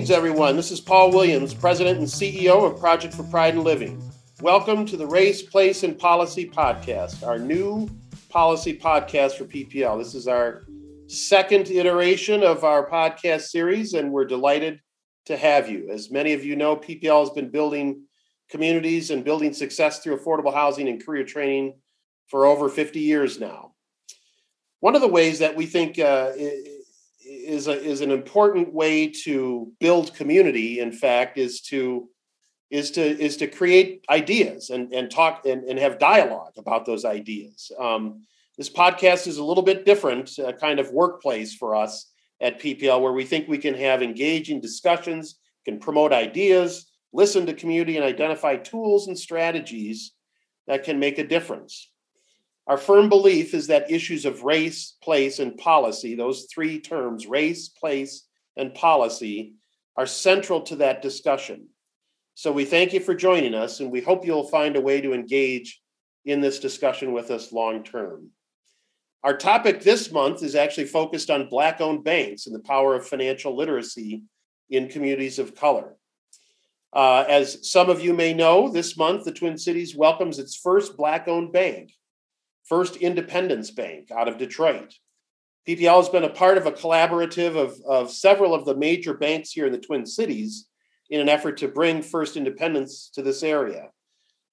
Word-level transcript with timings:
Greetings, 0.00 0.16
everyone. 0.16 0.56
This 0.56 0.70
is 0.70 0.80
Paul 0.80 1.10
Williams, 1.10 1.52
President 1.52 1.98
and 1.98 2.06
CEO 2.08 2.64
of 2.64 2.80
Project 2.80 3.12
for 3.12 3.22
Pride 3.24 3.52
and 3.52 3.64
Living. 3.64 4.02
Welcome 4.40 4.86
to 4.86 4.96
the 4.96 5.06
Race, 5.06 5.42
Place, 5.42 5.82
and 5.82 5.98
Policy 5.98 6.48
Podcast, 6.48 7.22
our 7.22 7.38
new 7.38 7.86
policy 8.30 8.78
podcast 8.78 9.32
for 9.32 9.44
PPL. 9.44 9.98
This 9.98 10.14
is 10.14 10.26
our 10.26 10.64
second 11.06 11.68
iteration 11.68 12.42
of 12.42 12.64
our 12.64 12.88
podcast 12.88 13.48
series, 13.50 13.92
and 13.92 14.10
we're 14.10 14.24
delighted 14.24 14.80
to 15.26 15.36
have 15.36 15.68
you. 15.68 15.90
As 15.90 16.10
many 16.10 16.32
of 16.32 16.46
you 16.46 16.56
know, 16.56 16.76
PPL 16.76 17.20
has 17.20 17.30
been 17.30 17.50
building 17.50 18.04
communities 18.48 19.10
and 19.10 19.22
building 19.22 19.52
success 19.52 19.98
through 19.98 20.16
affordable 20.16 20.54
housing 20.54 20.88
and 20.88 21.04
career 21.04 21.24
training 21.24 21.74
for 22.28 22.46
over 22.46 22.70
50 22.70 23.00
years 23.00 23.38
now. 23.38 23.74
One 24.78 24.94
of 24.94 25.02
the 25.02 25.08
ways 25.08 25.40
that 25.40 25.56
we 25.56 25.66
think 25.66 25.98
uh, 25.98 26.32
is 27.46 27.68
a, 27.68 27.72
is 27.72 28.00
an 28.00 28.10
important 28.10 28.72
way 28.72 29.08
to 29.24 29.72
build 29.80 30.14
community. 30.14 30.80
In 30.80 30.92
fact, 30.92 31.38
is 31.38 31.60
to 31.62 32.08
is 32.70 32.90
to 32.92 33.02
is 33.02 33.36
to 33.38 33.46
create 33.46 34.04
ideas 34.08 34.70
and 34.70 34.92
and 34.92 35.10
talk 35.10 35.44
and, 35.46 35.64
and 35.64 35.78
have 35.78 35.98
dialogue 35.98 36.52
about 36.56 36.86
those 36.86 37.04
ideas. 37.04 37.70
Um, 37.78 38.22
this 38.56 38.70
podcast 38.70 39.26
is 39.26 39.38
a 39.38 39.44
little 39.44 39.62
bit 39.62 39.86
different, 39.86 40.38
kind 40.60 40.80
of 40.80 40.90
workplace 40.90 41.54
for 41.54 41.74
us 41.74 42.10
at 42.40 42.60
PPL, 42.60 43.00
where 43.00 43.12
we 43.12 43.24
think 43.24 43.48
we 43.48 43.58
can 43.58 43.74
have 43.74 44.02
engaging 44.02 44.60
discussions, 44.60 45.36
can 45.64 45.78
promote 45.78 46.12
ideas, 46.12 46.90
listen 47.12 47.46
to 47.46 47.54
community, 47.54 47.96
and 47.96 48.04
identify 48.04 48.56
tools 48.56 49.08
and 49.08 49.18
strategies 49.18 50.12
that 50.66 50.84
can 50.84 50.98
make 50.98 51.18
a 51.18 51.26
difference. 51.26 51.90
Our 52.70 52.78
firm 52.78 53.08
belief 53.08 53.52
is 53.52 53.66
that 53.66 53.90
issues 53.90 54.24
of 54.24 54.44
race, 54.44 54.94
place, 55.02 55.40
and 55.40 55.58
policy, 55.58 56.14
those 56.14 56.46
three 56.54 56.78
terms, 56.78 57.26
race, 57.26 57.68
place, 57.68 58.28
and 58.56 58.72
policy, 58.72 59.54
are 59.96 60.06
central 60.06 60.60
to 60.60 60.76
that 60.76 61.02
discussion. 61.02 61.66
So 62.34 62.52
we 62.52 62.64
thank 62.64 62.92
you 62.92 63.00
for 63.00 63.12
joining 63.12 63.54
us, 63.54 63.80
and 63.80 63.90
we 63.90 64.00
hope 64.00 64.24
you'll 64.24 64.46
find 64.46 64.76
a 64.76 64.80
way 64.80 65.00
to 65.00 65.12
engage 65.12 65.82
in 66.24 66.40
this 66.40 66.60
discussion 66.60 67.12
with 67.12 67.32
us 67.32 67.50
long 67.50 67.82
term. 67.82 68.28
Our 69.24 69.36
topic 69.36 69.80
this 69.80 70.12
month 70.12 70.44
is 70.44 70.54
actually 70.54 70.86
focused 70.86 71.28
on 71.28 71.48
Black 71.48 71.80
owned 71.80 72.04
banks 72.04 72.46
and 72.46 72.54
the 72.54 72.62
power 72.62 72.94
of 72.94 73.04
financial 73.04 73.56
literacy 73.56 74.22
in 74.70 74.86
communities 74.86 75.40
of 75.40 75.56
color. 75.56 75.96
Uh, 76.92 77.24
as 77.28 77.68
some 77.68 77.90
of 77.90 78.00
you 78.00 78.14
may 78.14 78.32
know, 78.32 78.68
this 78.68 78.96
month 78.96 79.24
the 79.24 79.32
Twin 79.32 79.58
Cities 79.58 79.96
welcomes 79.96 80.38
its 80.38 80.54
first 80.54 80.96
Black 80.96 81.26
owned 81.26 81.52
bank. 81.52 81.90
First 82.64 82.96
Independence 82.96 83.70
Bank 83.70 84.10
out 84.10 84.28
of 84.28 84.38
Detroit. 84.38 84.94
PPL 85.68 85.96
has 85.96 86.08
been 86.08 86.24
a 86.24 86.30
part 86.30 86.58
of 86.58 86.66
a 86.66 86.72
collaborative 86.72 87.56
of, 87.56 87.74
of 87.86 88.10
several 88.10 88.54
of 88.54 88.64
the 88.64 88.74
major 88.74 89.14
banks 89.14 89.50
here 89.50 89.66
in 89.66 89.72
the 89.72 89.78
Twin 89.78 90.06
Cities 90.06 90.68
in 91.10 91.20
an 91.20 91.28
effort 91.28 91.58
to 91.58 91.68
bring 91.68 92.02
First 92.02 92.36
Independence 92.36 93.10
to 93.14 93.22
this 93.22 93.42
area. 93.42 93.90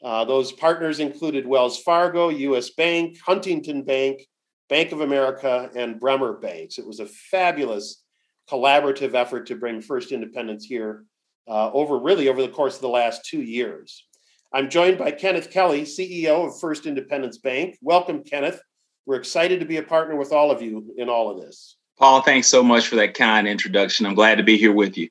Uh, 0.03 0.25
those 0.25 0.51
partners 0.51 0.99
included 0.99 1.47
Wells 1.47 1.79
Fargo, 1.79 2.29
US 2.29 2.71
Bank, 2.71 3.17
Huntington 3.25 3.83
Bank, 3.83 4.27
Bank 4.69 4.91
of 4.91 5.01
America, 5.01 5.69
and 5.75 5.99
Bremer 5.99 6.33
Banks. 6.33 6.77
It 6.77 6.85
was 6.85 6.99
a 6.99 7.05
fabulous 7.05 8.03
collaborative 8.49 9.13
effort 9.13 9.47
to 9.47 9.55
bring 9.55 9.81
First 9.81 10.11
Independence 10.11 10.65
here 10.65 11.05
uh, 11.47 11.71
over 11.71 11.97
really 11.97 12.27
over 12.29 12.41
the 12.41 12.49
course 12.49 12.75
of 12.75 12.81
the 12.81 12.89
last 12.89 13.25
two 13.25 13.41
years. 13.41 14.05
I'm 14.53 14.69
joined 14.69 14.97
by 14.97 15.11
Kenneth 15.11 15.51
Kelly, 15.51 15.81
CEO 15.83 16.47
of 16.47 16.59
First 16.59 16.85
Independence 16.85 17.37
Bank. 17.37 17.77
Welcome, 17.81 18.23
Kenneth. 18.23 18.61
We're 19.05 19.17
excited 19.17 19.59
to 19.59 19.65
be 19.65 19.77
a 19.77 19.83
partner 19.83 20.15
with 20.15 20.31
all 20.31 20.51
of 20.51 20.61
you 20.61 20.93
in 20.97 21.09
all 21.09 21.29
of 21.29 21.41
this. 21.41 21.75
Paul, 21.99 22.21
thanks 22.21 22.47
so 22.47 22.63
much 22.63 22.87
for 22.87 22.95
that 22.95 23.13
kind 23.13 23.47
introduction. 23.47 24.05
I'm 24.05 24.15
glad 24.15 24.35
to 24.35 24.43
be 24.43 24.57
here 24.57 24.71
with 24.71 24.97
you. 24.97 25.09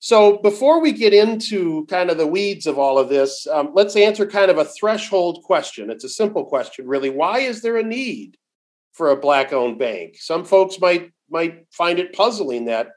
So, 0.00 0.38
before 0.38 0.80
we 0.80 0.92
get 0.92 1.12
into 1.12 1.86
kind 1.86 2.08
of 2.08 2.18
the 2.18 2.26
weeds 2.26 2.66
of 2.68 2.78
all 2.78 2.98
of 2.98 3.08
this, 3.08 3.48
um, 3.48 3.70
let's 3.74 3.96
answer 3.96 4.26
kind 4.26 4.48
of 4.48 4.58
a 4.58 4.64
threshold 4.64 5.42
question. 5.42 5.90
It's 5.90 6.04
a 6.04 6.08
simple 6.08 6.44
question, 6.44 6.86
really. 6.86 7.10
Why 7.10 7.40
is 7.40 7.62
there 7.62 7.76
a 7.76 7.82
need 7.82 8.36
for 8.92 9.10
a 9.10 9.16
black-owned 9.16 9.76
bank? 9.76 10.16
Some 10.18 10.44
folks 10.44 10.78
might 10.80 11.10
might 11.28 11.66
find 11.72 11.98
it 11.98 12.12
puzzling 12.12 12.66
that 12.66 12.90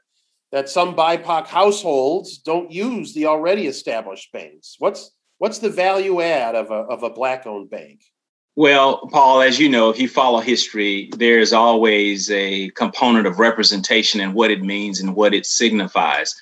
that 0.52 0.68
some 0.68 0.94
BIPOC 0.94 1.46
households 1.46 2.38
don't 2.38 2.70
use 2.70 3.14
the 3.14 3.26
already 3.26 3.66
established 3.66 4.30
banks. 4.32 4.76
What's 4.78 5.10
what's 5.38 5.58
the 5.58 5.70
value 5.70 6.20
add 6.20 6.54
of 6.54 6.70
a 6.70 6.84
of 6.94 7.02
a 7.02 7.10
black 7.10 7.46
owned 7.46 7.70
bank? 7.70 8.02
Well, 8.54 9.08
Paul, 9.08 9.40
as 9.40 9.58
you 9.58 9.70
know, 9.70 9.88
if 9.88 9.98
you 9.98 10.08
follow 10.08 10.40
history, 10.40 11.10
there's 11.16 11.54
always 11.54 12.30
a 12.30 12.68
component 12.70 13.26
of 13.26 13.38
representation 13.38 14.20
and 14.20 14.34
what 14.34 14.50
it 14.50 14.62
means 14.62 15.00
and 15.00 15.16
what 15.16 15.32
it 15.32 15.46
signifies. 15.46 16.34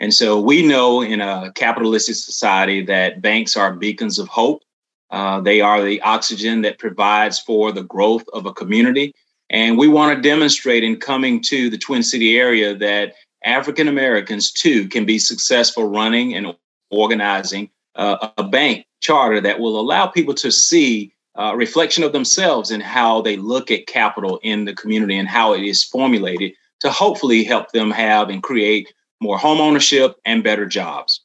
And 0.00 0.14
so 0.14 0.40
we 0.40 0.66
know 0.66 1.02
in 1.02 1.20
a 1.20 1.52
capitalistic 1.54 2.14
society 2.14 2.82
that 2.86 3.20
banks 3.20 3.54
are 3.54 3.74
beacons 3.74 4.18
of 4.18 4.28
hope. 4.28 4.62
Uh, 5.10 5.42
they 5.42 5.60
are 5.60 5.82
the 5.82 6.00
oxygen 6.00 6.62
that 6.62 6.78
provides 6.78 7.38
for 7.38 7.70
the 7.70 7.82
growth 7.82 8.24
of 8.32 8.46
a 8.46 8.52
community. 8.52 9.14
And 9.50 9.76
we 9.76 9.88
want 9.88 10.16
to 10.16 10.22
demonstrate 10.22 10.84
in 10.84 10.96
coming 11.00 11.42
to 11.42 11.68
the 11.68 11.78
Twin 11.78 12.02
City 12.02 12.38
area 12.38 12.74
that 12.76 13.14
African 13.44 13.88
Americans 13.88 14.50
too 14.50 14.88
can 14.88 15.04
be 15.04 15.18
successful 15.18 15.88
running 15.88 16.34
and 16.34 16.54
organizing 16.90 17.70
uh, 17.94 18.28
a 18.36 18.44
bank 18.44 18.86
charter 19.00 19.40
that 19.40 19.60
will 19.60 19.78
allow 19.78 20.06
people 20.06 20.34
to 20.34 20.50
see 20.50 21.12
a 21.36 21.56
reflection 21.56 22.02
of 22.02 22.12
themselves 22.12 22.70
and 22.70 22.82
how 22.82 23.22
they 23.22 23.36
look 23.36 23.70
at 23.70 23.86
capital 23.86 24.40
in 24.42 24.64
the 24.64 24.74
community 24.74 25.16
and 25.16 25.28
how 25.28 25.54
it 25.54 25.62
is 25.62 25.84
formulated 25.84 26.52
to 26.80 26.90
hopefully 26.90 27.44
help 27.44 27.70
them 27.72 27.90
have 27.90 28.28
and 28.28 28.42
create 28.42 28.92
more 29.20 29.38
home 29.38 29.60
ownership 29.60 30.16
and 30.24 30.42
better 30.42 30.66
jobs. 30.66 31.24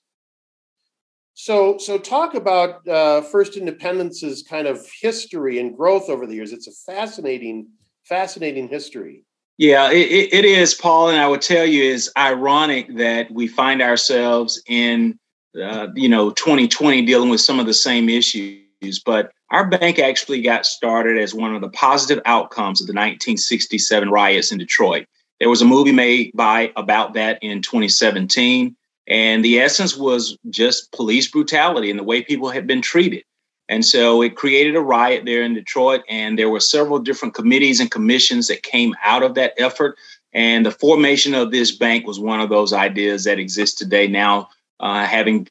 So, 1.33 1.77
so 1.79 1.97
talk 1.97 2.35
about 2.35 2.87
uh, 2.87 3.21
First 3.21 3.57
Independence's 3.57 4.43
kind 4.43 4.67
of 4.67 4.87
history 5.01 5.59
and 5.59 5.75
growth 5.75 6.09
over 6.09 6.27
the 6.27 6.35
years. 6.35 6.53
It's 6.53 6.67
a 6.67 6.91
fascinating, 6.91 7.69
fascinating 8.03 8.67
history. 8.67 9.25
Yeah, 9.57 9.91
it, 9.91 10.33
it 10.33 10.45
is, 10.45 10.73
Paul. 10.73 11.09
And 11.09 11.19
I 11.19 11.27
would 11.27 11.41
tell 11.41 11.65
you, 11.65 11.93
it's 11.93 12.09
ironic 12.17 12.95
that 12.95 13.31
we 13.31 13.47
find 13.47 13.81
ourselves 13.81 14.61
in, 14.67 15.19
uh, 15.61 15.87
you 15.95 16.09
know, 16.09 16.31
2020 16.31 17.03
dealing 17.03 17.29
with 17.29 17.41
some 17.41 17.59
of 17.59 17.65
the 17.65 17.73
same 17.73 18.09
issues. 18.09 18.99
But 19.05 19.31
our 19.51 19.67
bank 19.67 19.99
actually 19.99 20.41
got 20.41 20.65
started 20.65 21.17
as 21.17 21.33
one 21.33 21.53
of 21.53 21.61
the 21.61 21.69
positive 21.69 22.21
outcomes 22.25 22.81
of 22.81 22.87
the 22.87 22.93
1967 22.93 24.09
riots 24.09 24.51
in 24.51 24.57
Detroit. 24.57 25.05
There 25.39 25.49
was 25.49 25.61
a 25.61 25.65
movie 25.65 25.91
made 25.91 26.31
by 26.33 26.71
about 26.75 27.13
that 27.13 27.37
in 27.43 27.61
2017. 27.61 28.75
And 29.07 29.45
the 29.45 29.59
essence 29.59 29.95
was 29.95 30.37
just 30.49 30.91
police 30.93 31.29
brutality 31.29 31.89
and 31.89 31.99
the 31.99 32.03
way 32.03 32.23
people 32.23 32.49
had 32.49 32.65
been 32.65 32.81
treated. 32.81 33.23
And 33.69 33.85
so 33.85 34.21
it 34.21 34.35
created 34.35 34.75
a 34.75 34.81
riot 34.81 35.25
there 35.25 35.43
in 35.43 35.53
Detroit, 35.53 36.01
and 36.09 36.37
there 36.37 36.49
were 36.49 36.59
several 36.59 36.99
different 36.99 37.33
committees 37.33 37.79
and 37.79 37.89
commissions 37.89 38.47
that 38.47 38.63
came 38.63 38.93
out 39.03 39.23
of 39.23 39.35
that 39.35 39.53
effort. 39.57 39.95
And 40.33 40.65
the 40.65 40.71
formation 40.71 41.33
of 41.33 41.51
this 41.51 41.71
bank 41.71 42.05
was 42.05 42.19
one 42.19 42.41
of 42.41 42.49
those 42.49 42.73
ideas 42.73 43.23
that 43.23 43.39
exists 43.39 43.77
today. 43.77 44.07
Now, 44.07 44.49
uh, 44.79 45.05
having 45.05 45.47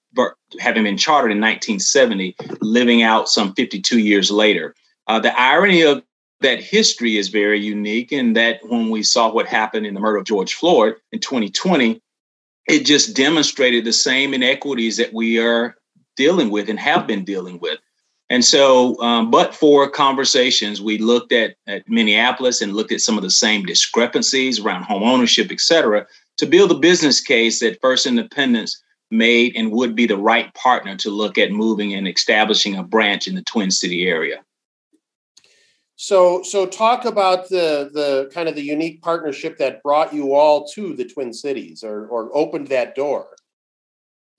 having 0.61 0.85
been 0.85 0.99
chartered 0.99 1.33
in 1.33 1.41
1970, 1.41 2.37
living 2.61 3.03
out 3.03 3.29
some 3.29 3.55
52 3.55 3.99
years 3.99 4.31
later. 4.31 4.75
Uh, 5.07 5.19
the 5.19 5.39
irony 5.41 5.83
of 5.83 6.03
that 6.41 6.63
history 6.63 7.17
is 7.17 7.29
very 7.29 7.59
unique 7.59 8.13
in 8.13 8.35
that 8.35 8.61
when 8.69 8.91
we 8.91 9.03
saw 9.03 9.33
what 9.33 9.47
happened 9.47 9.87
in 9.87 9.95
the 9.95 10.01
murder 10.01 10.19
of 10.19 10.25
George 10.25 10.55
Floyd 10.55 10.97
in 11.13 11.21
2020, 11.21 12.01
it 12.69 12.85
just 12.85 13.17
demonstrated 13.17 13.85
the 13.85 13.93
same 13.93 14.35
inequities 14.35 14.97
that 14.99 15.13
we 15.13 15.39
are 15.39 15.77
dealing 16.17 16.51
with 16.51 16.69
and 16.69 16.79
have 16.79 17.07
been 17.07 17.25
dealing 17.25 17.59
with. 17.59 17.79
And 18.33 18.43
so, 18.43 18.99
um, 19.03 19.31
but 19.31 19.55
for 19.55 19.91
conversations, 19.91 20.81
we 20.81 20.97
looked 20.97 21.33
at, 21.33 21.57
at 21.67 21.87
Minneapolis 21.87 22.63
and 22.63 22.73
looked 22.73 22.91
at 22.91 23.03
some 23.03 23.19
of 23.19 23.23
the 23.23 23.31
same 23.31 23.63
discrepancies 23.67 24.59
around 24.59 24.85
home 24.85 25.03
ownership, 25.03 25.53
et 25.53 25.61
cetera, 25.61 26.07
to 26.39 26.47
build 26.47 26.71
a 26.71 26.79
business 26.79 27.21
case 27.21 27.61
that 27.61 27.79
First 27.83 28.07
Independence 28.07 28.83
made 29.11 29.55
and 29.55 29.71
would 29.71 29.95
be 29.95 30.07
the 30.07 30.17
right 30.17 30.53
partner 30.55 30.97
to 30.97 31.11
look 31.11 31.37
at 31.37 31.53
moving 31.53 31.93
and 31.93 32.09
establishing 32.09 32.75
a 32.75 32.83
branch 32.83 33.29
in 33.29 33.35
the 33.35 33.43
Twin 33.43 33.71
City 33.71 34.09
area. 34.09 34.43
So, 35.97 36.43
so 36.43 36.65
talk 36.65 37.05
about 37.05 37.51
the 37.51 37.91
the 37.93 38.31
kind 38.33 38.49
of 38.49 38.55
the 38.55 38.63
unique 38.63 39.03
partnership 39.03 39.59
that 39.59 39.83
brought 39.83 40.15
you 40.15 40.33
all 40.33 40.67
to 40.69 40.95
the 40.95 41.05
Twin 41.05 41.35
Cities, 41.35 41.85
or 41.85 42.07
or 42.07 42.35
opened 42.35 42.69
that 42.69 42.95
door. 42.95 43.37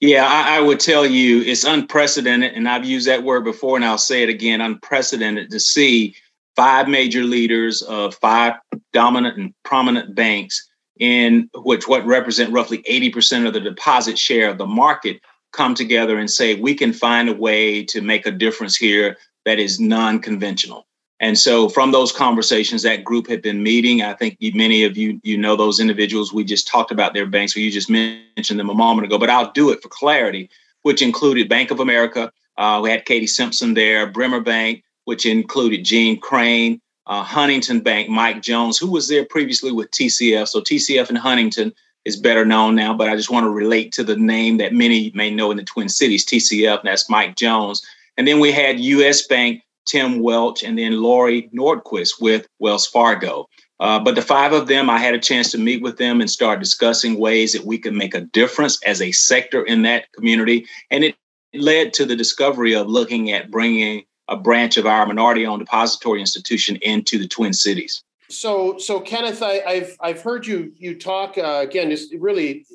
Yeah, 0.05 0.27
I, 0.27 0.57
I, 0.57 0.59
would 0.59 0.81
tell 0.81 1.05
you 1.05 1.43
it's 1.43 1.63
unprecedented, 1.63 2.55
and 2.55 2.67
I've 2.67 2.83
used 2.83 3.07
that 3.07 3.23
word 3.23 3.45
before, 3.45 3.77
and 3.77 3.85
I'll 3.85 3.97
say 3.97 4.21
it 4.21 4.27
again 4.27 4.59
unprecedented 4.59 5.49
to 5.51 5.61
see 5.61 6.13
five 6.57 6.89
major 6.89 7.23
leaders 7.23 7.81
of 7.83 8.13
five 8.15 8.55
dominant 8.91 9.37
and 9.37 9.53
prominent 9.63 10.13
banks 10.13 10.69
in 10.99 11.49
which 11.55 11.87
what 11.87 12.05
represent 12.05 12.51
roughly 12.51 12.79
80% 12.79 13.47
of 13.47 13.53
the 13.53 13.61
deposit 13.61 14.19
share 14.19 14.49
of 14.49 14.57
the 14.57 14.65
market 14.65 15.21
come 15.53 15.73
together 15.73 16.17
and 16.17 16.29
say 16.29 16.55
we 16.55 16.75
can 16.75 16.91
find 16.91 17.29
a 17.29 17.33
way 17.33 17.85
to 17.85 18.01
make 18.01 18.25
a 18.25 18.31
difference 18.31 18.75
here 18.75 19.15
that 19.45 19.57
is 19.57 19.79
non-conventional 19.79 20.85
And 21.23 21.39
so 21.39 21.69
from 21.69 21.93
those 21.93 22.11
conversations, 22.11 22.81
that 22.81 23.05
group 23.05 23.29
had 23.29 23.41
been 23.41 23.63
meeting. 23.63 24.01
I 24.01 24.11
think 24.13 24.37
many 24.41 24.83
of 24.83 24.97
you 24.97 25.21
you 25.23 25.37
know 25.37 25.55
those 25.55 25.79
individuals. 25.79 26.33
We 26.33 26.43
just 26.43 26.67
talked 26.67 26.91
about 26.91 27.13
their 27.13 27.25
banks, 27.25 27.55
or 27.55 27.61
you 27.61 27.71
just 27.71 27.89
mentioned 27.89 28.59
them 28.59 28.69
a 28.69 28.73
moment 28.73 29.05
ago. 29.05 29.17
But 29.17 29.29
I'll 29.29 29.49
do 29.53 29.69
it 29.69 29.81
for 29.81 29.87
clarity, 29.87 30.49
which 30.81 31.01
included 31.01 31.47
Bank 31.47 31.71
of 31.71 31.79
America. 31.79 32.29
Uh, 32.57 32.81
we 32.83 32.89
had 32.89 33.05
Katie 33.05 33.25
Simpson 33.25 33.73
there, 33.73 34.05
Bremer 34.05 34.41
Bank, 34.41 34.83
which 35.05 35.25
included 35.25 35.85
Jeanne 35.85 36.19
Crain, 36.19 36.81
uh, 37.07 37.23
Huntington 37.23 37.79
Bank, 37.79 38.09
Mike 38.09 38.41
Jones, 38.41 38.77
who 38.77 38.91
was 38.91 39.07
there 39.07 39.23
previously 39.23 39.71
with 39.71 39.91
TCF. 39.91 40.49
So 40.49 40.59
TCF 40.59 41.07
and 41.07 41.17
Huntington 41.17 41.73
is 42.03 42.17
better 42.17 42.43
known 42.43 42.75
now, 42.75 42.93
but 42.93 43.07
I 43.07 43.15
just 43.15 43.31
want 43.31 43.45
to 43.45 43.49
relate 43.49 43.93
to 43.93 44.03
the 44.03 44.17
name 44.17 44.57
that 44.57 44.73
many 44.73 45.09
may 45.15 45.33
know 45.33 45.51
in 45.51 45.57
the 45.57 45.63
Twin 45.63 45.87
Cities, 45.87 46.25
TCF, 46.25 46.79
and 46.79 46.89
that's 46.89 47.09
Mike 47.09 47.37
Jones. 47.37 47.81
And 48.17 48.27
then 48.27 48.41
we 48.41 48.51
had 48.51 48.77
US 48.77 49.25
Bank, 49.25 49.63
Tim 49.85 50.19
Welsh, 50.19 50.63
and 50.63 50.77
then 50.77 51.01
Lori 51.01 51.49
Nordquist 51.53 52.21
with 52.21 52.47
Wells 52.59 52.87
Fargo. 52.87 53.47
Uh, 53.79 53.99
but 53.99 54.15
the 54.15 54.21
five 54.21 54.53
of 54.53 54.67
them, 54.67 54.89
I 54.89 54.97
had 54.97 55.13
a 55.13 55.19
chance 55.19 55.51
to 55.51 55.57
meet 55.57 55.81
with 55.81 55.97
them 55.97 56.21
and 56.21 56.29
start 56.29 56.59
discussing 56.59 57.19
ways 57.19 57.53
that 57.53 57.65
we 57.65 57.77
could 57.77 57.93
make 57.93 58.15
a 58.15 58.21
difference 58.21 58.81
as 58.83 59.01
a 59.01 59.11
sector 59.11 59.63
in 59.63 59.81
that 59.81 60.11
community. 60.13 60.65
And 60.89 61.03
it 61.03 61.15
led 61.53 61.93
to 61.93 62.05
the 62.05 62.15
discovery 62.15 62.73
of 62.73 62.87
looking 62.87 63.31
at 63.31 63.51
bringing 63.51 64.05
a 64.29 64.37
branch 64.37 64.77
of 64.77 64.85
our 64.85 65.05
minority-owned 65.05 65.59
depository 65.59 66.21
institution 66.21 66.77
into 66.77 67.19
the 67.19 67.27
Twin 67.27 67.53
Cities. 67.53 68.03
So, 68.29 68.77
so 68.77 68.99
Kenneth, 68.99 69.43
I, 69.43 69.55
have 69.67 69.91
I've 69.99 70.21
heard 70.21 70.47
you 70.47 70.71
you 70.77 70.97
talk 70.97 71.37
uh, 71.37 71.59
again, 71.61 71.89
just 71.89 72.13
really 72.13 72.65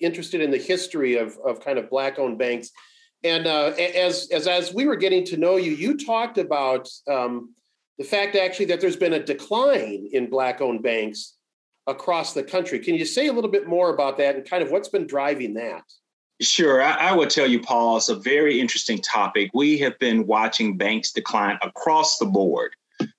interested 0.00 0.40
in 0.40 0.50
the 0.50 0.58
history 0.58 1.16
of 1.16 1.38
of 1.44 1.60
kind 1.60 1.78
of 1.78 1.90
black-owned 1.90 2.38
banks, 2.38 2.70
and 3.24 3.46
uh, 3.46 3.72
as 3.78 4.28
as 4.30 4.46
as 4.46 4.72
we 4.72 4.86
were 4.86 4.96
getting 4.96 5.24
to 5.26 5.36
know 5.36 5.56
you, 5.56 5.72
you 5.72 5.96
talked 5.96 6.38
about 6.38 6.88
um, 7.10 7.54
the 7.98 8.04
fact 8.04 8.36
actually 8.36 8.66
that 8.66 8.80
there's 8.80 8.96
been 8.96 9.14
a 9.14 9.24
decline 9.24 10.08
in 10.12 10.28
black-owned 10.28 10.82
banks 10.82 11.34
across 11.86 12.34
the 12.34 12.42
country. 12.42 12.78
Can 12.78 12.94
you 12.94 13.04
say 13.04 13.28
a 13.28 13.32
little 13.32 13.50
bit 13.50 13.66
more 13.66 13.92
about 13.92 14.18
that 14.18 14.36
and 14.36 14.48
kind 14.48 14.62
of 14.62 14.70
what's 14.70 14.88
been 14.88 15.06
driving 15.06 15.54
that? 15.54 15.82
Sure. 16.40 16.82
I, 16.82 16.92
I 16.92 17.12
would 17.12 17.30
tell 17.30 17.46
you, 17.46 17.60
Paul, 17.60 17.96
it's 17.96 18.08
a 18.08 18.16
very 18.16 18.60
interesting 18.60 18.98
topic. 18.98 19.50
We 19.54 19.78
have 19.78 19.98
been 19.98 20.26
watching 20.26 20.76
banks 20.76 21.12
decline 21.12 21.58
across 21.62 22.18
the 22.18 22.26
board 22.26 22.74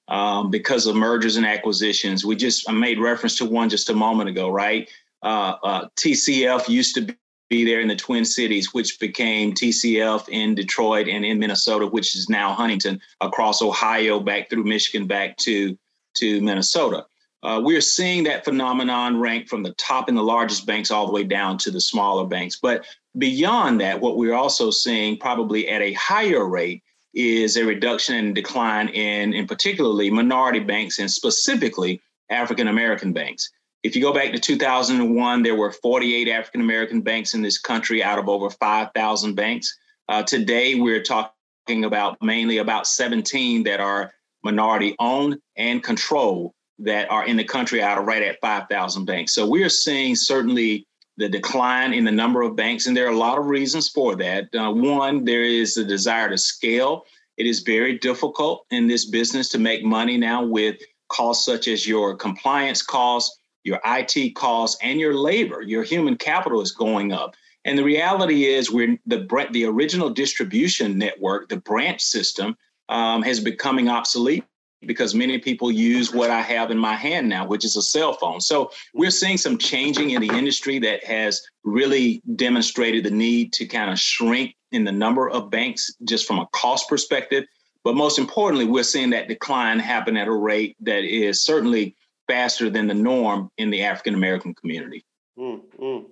um, 0.10 0.52
because 0.52 0.86
of 0.86 0.96
mergers 0.96 1.38
and 1.38 1.46
acquisitions. 1.46 2.26
We 2.26 2.36
just 2.36 2.70
I 2.70 2.74
made 2.74 3.00
reference 3.00 3.38
to 3.38 3.46
one 3.46 3.70
just 3.70 3.90
a 3.90 3.94
moment 3.94 4.30
ago, 4.30 4.50
right? 4.50 4.90
Uh, 5.24 5.56
uh, 5.64 5.88
TCF 5.96 6.68
used 6.68 6.96
to 6.96 7.16
be 7.50 7.66
there 7.66 7.80
in 7.80 7.88
the 7.88 7.96
Twin 7.96 8.26
Cities, 8.26 8.74
which 8.74 9.00
became 9.00 9.54
TCF 9.54 10.28
in 10.30 10.56
Detroit 10.56 11.08
and 11.08 11.24
in 11.24 11.40
Minnesota, 11.40 11.86
which 11.86 12.16
is 12.16 12.30
now 12.30 12.54
Huntington 12.54 13.00
across 13.22 13.62
Ohio, 13.62 14.20
back 14.20 14.50
through 14.50 14.64
Michigan, 14.64 15.08
back 15.08 15.38
to 15.38 15.78
to 16.18 16.42
Minnesota. 16.42 17.06
Uh, 17.44 17.62
we're 17.64 17.82
seeing 17.82 18.24
that 18.24 18.46
phenomenon 18.46 19.20
rank 19.20 19.48
from 19.48 19.62
the 19.62 19.74
top 19.74 20.10
in 20.10 20.16
the 20.16 20.24
largest 20.24 20.66
banks 20.66 20.90
all 20.90 21.06
the 21.06 21.12
way 21.12 21.24
down 21.24 21.58
to 21.58 21.70
the 21.70 21.82
smaller 21.82 22.26
banks. 22.26 22.58
But 22.60 22.86
Beyond 23.18 23.80
that, 23.80 24.02
what 24.02 24.18
we're 24.18 24.34
also 24.34 24.72
seeing 24.72 25.18
probably 25.18 25.70
at 25.70 25.82
a 25.82 25.94
higher 25.94 26.46
rate 26.46 26.84
is 27.14 27.56
a 27.56 27.64
reduction 27.64 28.16
and 28.16 28.36
decline 28.36 28.90
in, 28.90 29.34
in 29.34 29.48
particularly 29.48 30.10
minority 30.10 30.60
banks 30.60 31.00
and 31.00 31.10
specifically 31.10 32.02
African 32.30 32.68
American 32.68 33.14
banks. 33.14 33.52
If 33.86 33.96
you 33.96 34.02
go 34.02 34.12
back 34.12 34.32
to 34.32 34.40
2001, 34.40 35.44
there 35.44 35.54
were 35.54 35.72
48 35.72 36.28
African 36.28 36.62
American 36.62 37.02
banks 37.02 37.36
in 37.36 37.44
this 37.44 37.60
country 37.60 38.02
out 38.02 38.18
of 38.18 38.28
over 38.28 38.50
5,000 38.50 39.36
banks. 39.36 39.78
Uh, 40.10 40.24
today, 40.24 40.74
we're 40.74 41.04
talking 41.04 41.84
about 41.84 42.18
mainly 42.20 42.58
about 42.58 42.88
17 42.88 43.62
that 43.66 43.80
are 43.80 44.12
minority 44.44 44.96
owned 44.98 45.38
and 45.56 45.84
controlled 45.84 46.52
that 46.80 47.12
are 47.12 47.28
in 47.28 47.38
the 47.38 47.44
country 47.44 47.84
out 47.84 48.00
of 48.00 48.06
right 48.06 48.24
at 48.24 48.42
5,000 48.42 49.06
banks. 49.06 49.36
So 49.36 49.48
we're 49.48 49.70
seeing 49.70 50.16
certainly 50.16 50.88
the 51.18 51.30
decline 51.30 51.94
in 51.94 52.06
the 52.06 52.12
number 52.12 52.42
of 52.42 52.56
banks, 52.56 52.88
and 52.88 52.98
there 52.98 53.06
are 53.06 53.14
a 53.14 53.18
lot 53.18 53.38
of 53.38 53.46
reasons 53.46 53.90
for 53.90 54.16
that. 54.16 54.46
Uh, 54.56 54.72
one, 54.72 55.26
there 55.26 55.44
is 55.44 55.76
the 55.76 55.84
desire 55.84 56.28
to 56.32 56.40
scale. 56.40 57.06
It 57.38 57.46
is 57.46 57.60
very 57.60 58.00
difficult 58.00 58.66
in 58.72 58.88
this 58.88 59.06
business 59.06 59.48
to 59.50 59.60
make 59.60 59.86
money 59.86 60.18
now 60.18 60.44
with 60.44 60.78
costs 61.10 61.46
such 61.46 61.68
as 61.68 61.88
your 61.88 62.16
compliance 62.16 62.82
costs, 62.82 63.38
your 63.66 63.82
IT 63.84 64.36
costs, 64.36 64.78
and 64.82 65.00
your 65.00 65.16
labor. 65.16 65.62
Your 65.62 65.84
human 65.84 66.16
capital 66.16 66.62
is 66.62 66.72
going 66.72 67.12
up. 67.12 67.36
And 67.66 67.78
the 67.78 67.84
reality 67.84 68.46
is, 68.46 68.72
we're 68.72 68.98
the 69.06 69.28
the 69.52 69.66
original 69.66 70.10
distribution 70.10 70.98
network, 70.98 71.50
the 71.50 71.58
branch 71.58 72.02
system, 72.02 72.56
um, 72.90 73.24
has 73.24 73.40
becoming 73.40 73.90
obsolete 73.90 74.46
because 74.86 75.16
many 75.16 75.40
people 75.40 75.72
use 75.72 76.14
what 76.14 76.30
I 76.30 76.42
have 76.42 76.70
in 76.70 76.78
my 76.78 76.94
hand 76.94 77.28
now, 77.28 77.48
which 77.48 77.66
is 77.66 77.76
a 77.76 77.82
cell 77.82 78.14
phone. 78.14 78.40
So 78.40 78.70
we're 78.94 79.10
seeing 79.10 79.38
some 79.38 79.58
changing 79.58 80.12
in 80.12 80.22
the 80.22 80.30
industry 80.30 80.78
that 80.80 81.04
has 81.04 81.42
really 81.64 82.22
demonstrated 82.36 83.04
the 83.04 83.10
need 83.10 83.52
to 83.54 83.66
kind 83.66 83.90
of 83.90 83.98
shrink 83.98 84.56
in 84.72 84.84
the 84.84 84.92
number 84.92 85.28
of 85.28 85.50
banks 85.50 85.92
just 86.04 86.28
from 86.28 86.38
a 86.38 86.48
cost 86.54 86.88
perspective. 86.88 87.46
But 87.84 87.96
most 87.96 88.20
importantly, 88.20 88.66
we're 88.66 88.84
seeing 88.84 89.10
that 89.12 89.28
decline 89.28 89.80
happen 89.80 90.18
at 90.18 90.28
a 90.28 90.34
rate 90.34 90.76
that 90.82 91.04
is 91.04 91.44
certainly 91.44 91.96
faster 92.28 92.70
than 92.70 92.88
the 92.88 92.94
norm 92.94 93.50
in 93.58 93.70
the 93.70 93.84
African 93.84 94.14
American 94.14 94.54
community. 94.54 95.06
Mm-hmm. 95.38 96.12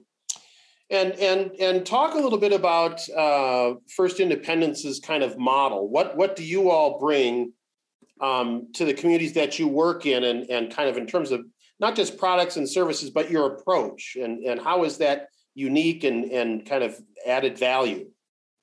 And 0.89 1.13
and 1.13 1.51
and 1.59 1.85
talk 1.85 2.13
a 2.13 2.19
little 2.19 2.37
bit 2.37 2.53
about 2.53 3.07
uh, 3.09 3.75
First 3.95 4.19
Independence's 4.19 4.99
kind 4.99 5.23
of 5.23 5.37
model. 5.37 5.89
What 5.89 6.15
what 6.17 6.35
do 6.35 6.43
you 6.43 6.69
all 6.69 6.99
bring 6.99 7.53
um, 8.21 8.67
to 8.73 8.85
the 8.85 8.93
communities 8.93 9.33
that 9.33 9.59
you 9.59 9.67
work 9.67 10.05
in 10.05 10.23
and, 10.23 10.49
and 10.49 10.73
kind 10.73 10.89
of 10.89 10.97
in 10.97 11.07
terms 11.07 11.31
of 11.31 11.41
not 11.79 11.95
just 11.95 12.17
products 12.17 12.57
and 12.57 12.69
services, 12.69 13.09
but 13.09 13.29
your 13.29 13.53
approach 13.53 14.15
and, 14.19 14.43
and 14.45 14.61
how 14.61 14.83
is 14.83 14.97
that 14.99 15.27
unique 15.55 16.03
and, 16.03 16.31
and 16.31 16.65
kind 16.65 16.83
of 16.83 16.97
added 17.27 17.57
value? 17.57 18.07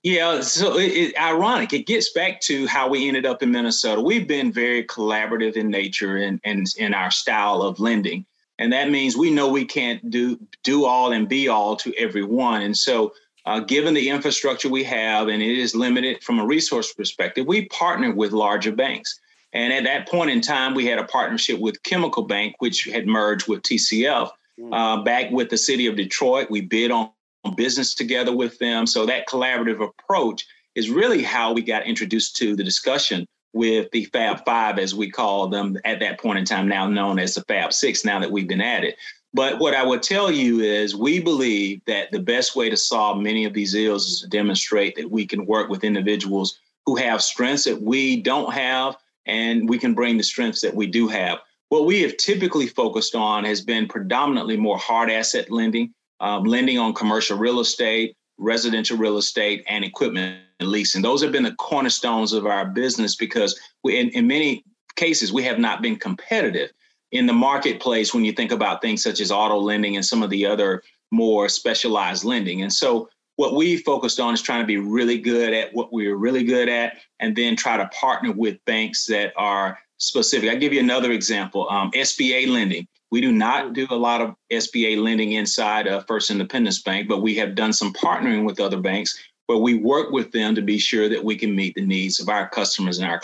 Yeah, 0.02 0.40
so 0.40 0.78
it, 0.78 0.92
it, 0.92 1.20
ironic. 1.20 1.74
It 1.74 1.86
gets 1.86 2.12
back 2.12 2.40
to 2.42 2.66
how 2.66 2.88
we 2.88 3.06
ended 3.06 3.26
up 3.26 3.42
in 3.42 3.50
Minnesota. 3.50 4.00
We've 4.00 4.26
been 4.26 4.50
very 4.50 4.84
collaborative 4.84 5.56
in 5.56 5.68
nature 5.68 6.16
and 6.16 6.40
and 6.44 6.66
in 6.78 6.94
our 6.94 7.10
style 7.10 7.60
of 7.60 7.80
lending, 7.80 8.24
and 8.58 8.72
that 8.72 8.88
means 8.88 9.16
we 9.16 9.30
know 9.30 9.48
we 9.48 9.66
can't 9.66 10.10
do 10.10 10.38
do 10.64 10.86
all 10.86 11.12
and 11.12 11.28
be 11.28 11.48
all 11.48 11.76
to 11.76 11.94
everyone. 11.98 12.62
And 12.62 12.74
so, 12.74 13.12
uh, 13.44 13.60
given 13.60 13.92
the 13.92 14.08
infrastructure 14.08 14.70
we 14.70 14.84
have, 14.84 15.28
and 15.28 15.42
it 15.42 15.58
is 15.58 15.74
limited 15.74 16.24
from 16.24 16.38
a 16.38 16.46
resource 16.46 16.94
perspective, 16.94 17.46
we 17.46 17.66
partner 17.68 18.10
with 18.14 18.32
larger 18.32 18.72
banks. 18.72 19.20
And 19.52 19.70
at 19.72 19.84
that 19.84 20.08
point 20.08 20.30
in 20.30 20.40
time, 20.40 20.74
we 20.74 20.86
had 20.86 20.98
a 20.98 21.04
partnership 21.04 21.58
with 21.58 21.82
Chemical 21.82 22.22
Bank, 22.22 22.54
which 22.60 22.84
had 22.84 23.06
merged 23.06 23.48
with 23.48 23.62
TCF. 23.62 24.30
Hmm. 24.58 24.72
Uh, 24.72 25.02
back 25.02 25.30
with 25.30 25.50
the 25.50 25.58
city 25.58 25.86
of 25.86 25.96
Detroit, 25.96 26.50
we 26.50 26.62
bid 26.62 26.90
on 26.90 27.10
business 27.56 27.94
together 27.94 28.34
with 28.34 28.58
them. 28.58 28.86
So 28.86 29.06
that 29.06 29.28
collaborative 29.28 29.82
approach 29.82 30.46
is 30.74 30.90
really 30.90 31.22
how 31.22 31.52
we 31.52 31.62
got 31.62 31.86
introduced 31.86 32.36
to 32.36 32.54
the 32.54 32.64
discussion 32.64 33.26
with 33.52 33.90
the 33.90 34.04
Fab 34.06 34.44
Five, 34.44 34.78
as 34.78 34.94
we 34.94 35.10
call 35.10 35.48
them 35.48 35.76
at 35.84 36.00
that 36.00 36.20
point 36.20 36.38
in 36.38 36.44
time, 36.44 36.68
now 36.68 36.86
known 36.86 37.18
as 37.18 37.34
the 37.34 37.42
Fab 37.42 37.72
Six, 37.72 38.04
now 38.04 38.20
that 38.20 38.30
we've 38.30 38.46
been 38.46 38.60
added. 38.60 38.94
But 39.32 39.58
what 39.58 39.74
I 39.74 39.84
would 39.84 40.02
tell 40.02 40.30
you 40.30 40.60
is 40.60 40.94
we 40.94 41.20
believe 41.20 41.80
that 41.86 42.10
the 42.10 42.20
best 42.20 42.56
way 42.56 42.68
to 42.68 42.76
solve 42.76 43.20
many 43.20 43.44
of 43.44 43.52
these 43.52 43.74
ills 43.74 44.08
is 44.08 44.20
to 44.20 44.28
demonstrate 44.28 44.96
that 44.96 45.10
we 45.10 45.26
can 45.26 45.46
work 45.46 45.68
with 45.68 45.84
individuals 45.84 46.58
who 46.86 46.96
have 46.96 47.22
strengths 47.22 47.64
that 47.64 47.80
we 47.80 48.20
don't 48.20 48.52
have 48.52 48.96
and 49.26 49.68
we 49.68 49.78
can 49.78 49.94
bring 49.94 50.16
the 50.16 50.24
strengths 50.24 50.60
that 50.62 50.74
we 50.74 50.86
do 50.86 51.06
have. 51.06 51.38
What 51.68 51.86
we 51.86 52.02
have 52.02 52.16
typically 52.16 52.66
focused 52.66 53.14
on 53.14 53.44
has 53.44 53.60
been 53.60 53.86
predominantly 53.86 54.56
more 54.56 54.78
hard 54.78 55.10
asset 55.10 55.50
lending, 55.50 55.94
um, 56.20 56.44
lending 56.44 56.78
on 56.78 56.94
commercial 56.94 57.38
real 57.38 57.60
estate, 57.60 58.16
residential 58.38 58.96
real 58.96 59.18
estate, 59.18 59.64
and 59.68 59.84
equipment 59.84 60.40
leasing. 60.60 61.02
Those 61.02 61.22
have 61.22 61.32
been 61.32 61.42
the 61.42 61.54
cornerstones 61.54 62.32
of 62.32 62.46
our 62.46 62.66
business 62.66 63.16
because 63.16 63.58
we, 63.82 63.98
in, 63.98 64.10
in 64.10 64.26
many 64.26 64.64
cases, 64.96 65.32
we 65.32 65.42
have 65.44 65.58
not 65.58 65.82
been 65.82 65.96
competitive 65.96 66.70
in 67.12 67.26
the 67.26 67.32
marketplace 67.32 68.14
when 68.14 68.24
you 68.24 68.32
think 68.32 68.52
about 68.52 68.80
things 68.80 69.02
such 69.02 69.20
as 69.20 69.32
auto 69.32 69.56
lending 69.56 69.96
and 69.96 70.04
some 70.04 70.22
of 70.22 70.30
the 70.30 70.46
other 70.46 70.82
more 71.10 71.48
specialized 71.48 72.24
lending. 72.24 72.62
And 72.62 72.72
so 72.72 73.08
what 73.36 73.54
we 73.54 73.78
focused 73.78 74.20
on 74.20 74.34
is 74.34 74.42
trying 74.42 74.60
to 74.60 74.66
be 74.66 74.76
really 74.76 75.18
good 75.18 75.54
at 75.54 75.72
what 75.74 75.92
we're 75.92 76.16
really 76.16 76.44
good 76.44 76.68
at 76.68 76.98
and 77.20 77.34
then 77.34 77.56
try 77.56 77.76
to 77.76 77.88
partner 77.88 78.32
with 78.32 78.62
banks 78.66 79.06
that 79.06 79.32
are 79.36 79.78
specific. 79.96 80.50
I'll 80.50 80.58
give 80.58 80.72
you 80.72 80.80
another 80.80 81.12
example 81.12 81.68
um, 81.70 81.90
SBA 81.92 82.48
lending. 82.48 82.86
We 83.10 83.20
do 83.20 83.32
not 83.32 83.66
mm. 83.66 83.74
do 83.74 83.86
a 83.90 83.96
lot 83.96 84.20
of 84.20 84.34
SBA 84.52 85.02
lending 85.02 85.32
inside 85.32 85.86
of 85.86 86.06
First 86.06 86.30
Independence 86.30 86.82
Bank, 86.82 87.08
but 87.08 87.22
we 87.22 87.34
have 87.36 87.54
done 87.54 87.72
some 87.72 87.92
partnering 87.92 88.44
with 88.44 88.60
other 88.60 88.80
banks 88.80 89.18
where 89.46 89.58
we 89.58 89.74
work 89.74 90.12
with 90.12 90.30
them 90.30 90.54
to 90.54 90.62
be 90.62 90.78
sure 90.78 91.08
that 91.08 91.24
we 91.24 91.36
can 91.36 91.54
meet 91.54 91.74
the 91.74 91.84
needs 91.84 92.20
of 92.20 92.28
our 92.28 92.48
customers 92.48 92.98
and 92.98 93.10
our 93.10 93.20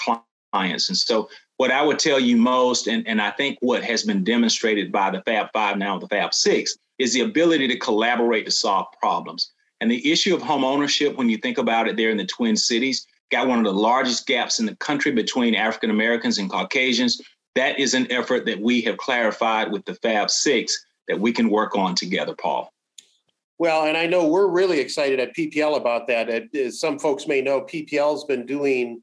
clients. 0.52 0.88
And 0.88 0.99
so, 0.99 1.28
what 1.59 1.71
I 1.71 1.83
would 1.83 1.99
tell 1.99 2.21
you 2.21 2.37
most, 2.37 2.87
and, 2.87 3.07
and 3.07 3.23
I 3.23 3.31
think 3.31 3.57
what 3.61 3.83
has 3.83 4.02
been 4.02 4.25
demonstrated 4.25 4.93
by 4.93 5.11
the 5.11 5.23
Fab 5.23 5.49
Five, 5.55 5.78
now 5.78 5.99
the 5.99 6.09
Fab 6.09 6.35
Six, 6.35 6.76
is 6.99 7.14
the 7.14 7.23
ability 7.23 7.69
to 7.69 7.78
collaborate 7.78 8.45
to 8.45 8.50
solve 8.50 8.87
problems. 9.00 9.52
And 9.81 9.90
the 9.90 10.11
issue 10.11 10.35
of 10.35 10.43
home 10.43 10.64
ownership, 10.64 11.16
when 11.16 11.28
you 11.28 11.38
think 11.38 11.59
about 11.59 11.88
it 11.88 11.97
there 11.97 12.11
in 12.11 12.16
the 12.16 12.26
Twin 12.26 12.57
Cities, 12.57 13.07
got 13.31 13.49
one 13.49 13.59
of 13.59 13.64
the 13.64 13.73
largest 13.73 14.26
gaps 14.26 14.59
in 14.59 14.66
the 14.66 14.76
country 14.76 15.12
between 15.12 15.55
African 15.55 15.90
Americans 15.90 16.38
and 16.38 16.50
Caucasians. 16.50 17.21
That 17.56 17.80
is 17.80 17.94
an 17.94 18.12
effort 18.12 18.44
that 18.44 18.60
we 18.60 18.82
have 18.82 18.98
clarified 18.98 19.72
with 19.72 19.84
the 19.86 19.94
Fab 19.94 20.30
Six 20.30 20.78
that 21.08 21.18
we 21.18 21.32
can 21.32 21.48
work 21.48 21.75
on 21.75 21.94
together, 21.94 22.34
Paul. 22.34 22.70
Well, 23.58 23.86
and 23.86 23.96
I 23.96 24.06
know 24.06 24.28
we're 24.28 24.48
really 24.48 24.78
excited 24.78 25.18
at 25.18 25.34
PPL 25.34 25.78
about 25.78 26.06
that. 26.08 26.28
As 26.54 26.78
some 26.78 26.98
folks 26.98 27.26
may 27.26 27.40
know, 27.40 27.62
PPL's 27.62 28.25
been 28.25 28.44
doing 28.44 29.02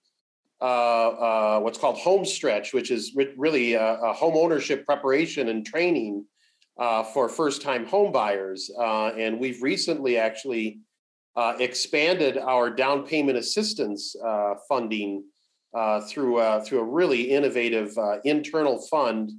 uh, 0.62 0.65
uh, 0.65 1.60
what's 1.62 1.79
called 1.79 1.98
home 1.98 2.24
stretch, 2.24 2.74
which 2.74 2.91
is 2.91 3.13
re- 3.15 3.33
really 3.36 3.74
a, 3.74 3.95
a, 3.95 4.13
home 4.13 4.36
ownership 4.38 4.86
preparation 4.86 5.50
and 5.50 5.65
training 5.65 6.24
uh, 6.77 7.03
for 7.03 7.27
first-time 7.27 7.88
home 7.88 8.12
buyers. 8.12 8.69
Uh, 8.77 9.07
and 9.17 9.39
we've 9.39 9.63
recently 9.63 10.17
actually 10.17 10.79
uh, 11.36 11.55
expanded 11.60 12.38
our 12.38 12.69
down 12.69 13.05
payment 13.05 13.38
assistance 13.38 14.15
uh, 15.74 16.01
through 16.01 16.38
uh, 16.38 16.63
through 16.63 16.80
a 16.80 16.86
really 16.86 17.32
innovative 17.32 17.98
uh, 17.98 18.20
internal 18.24 18.80
fund 18.80 19.32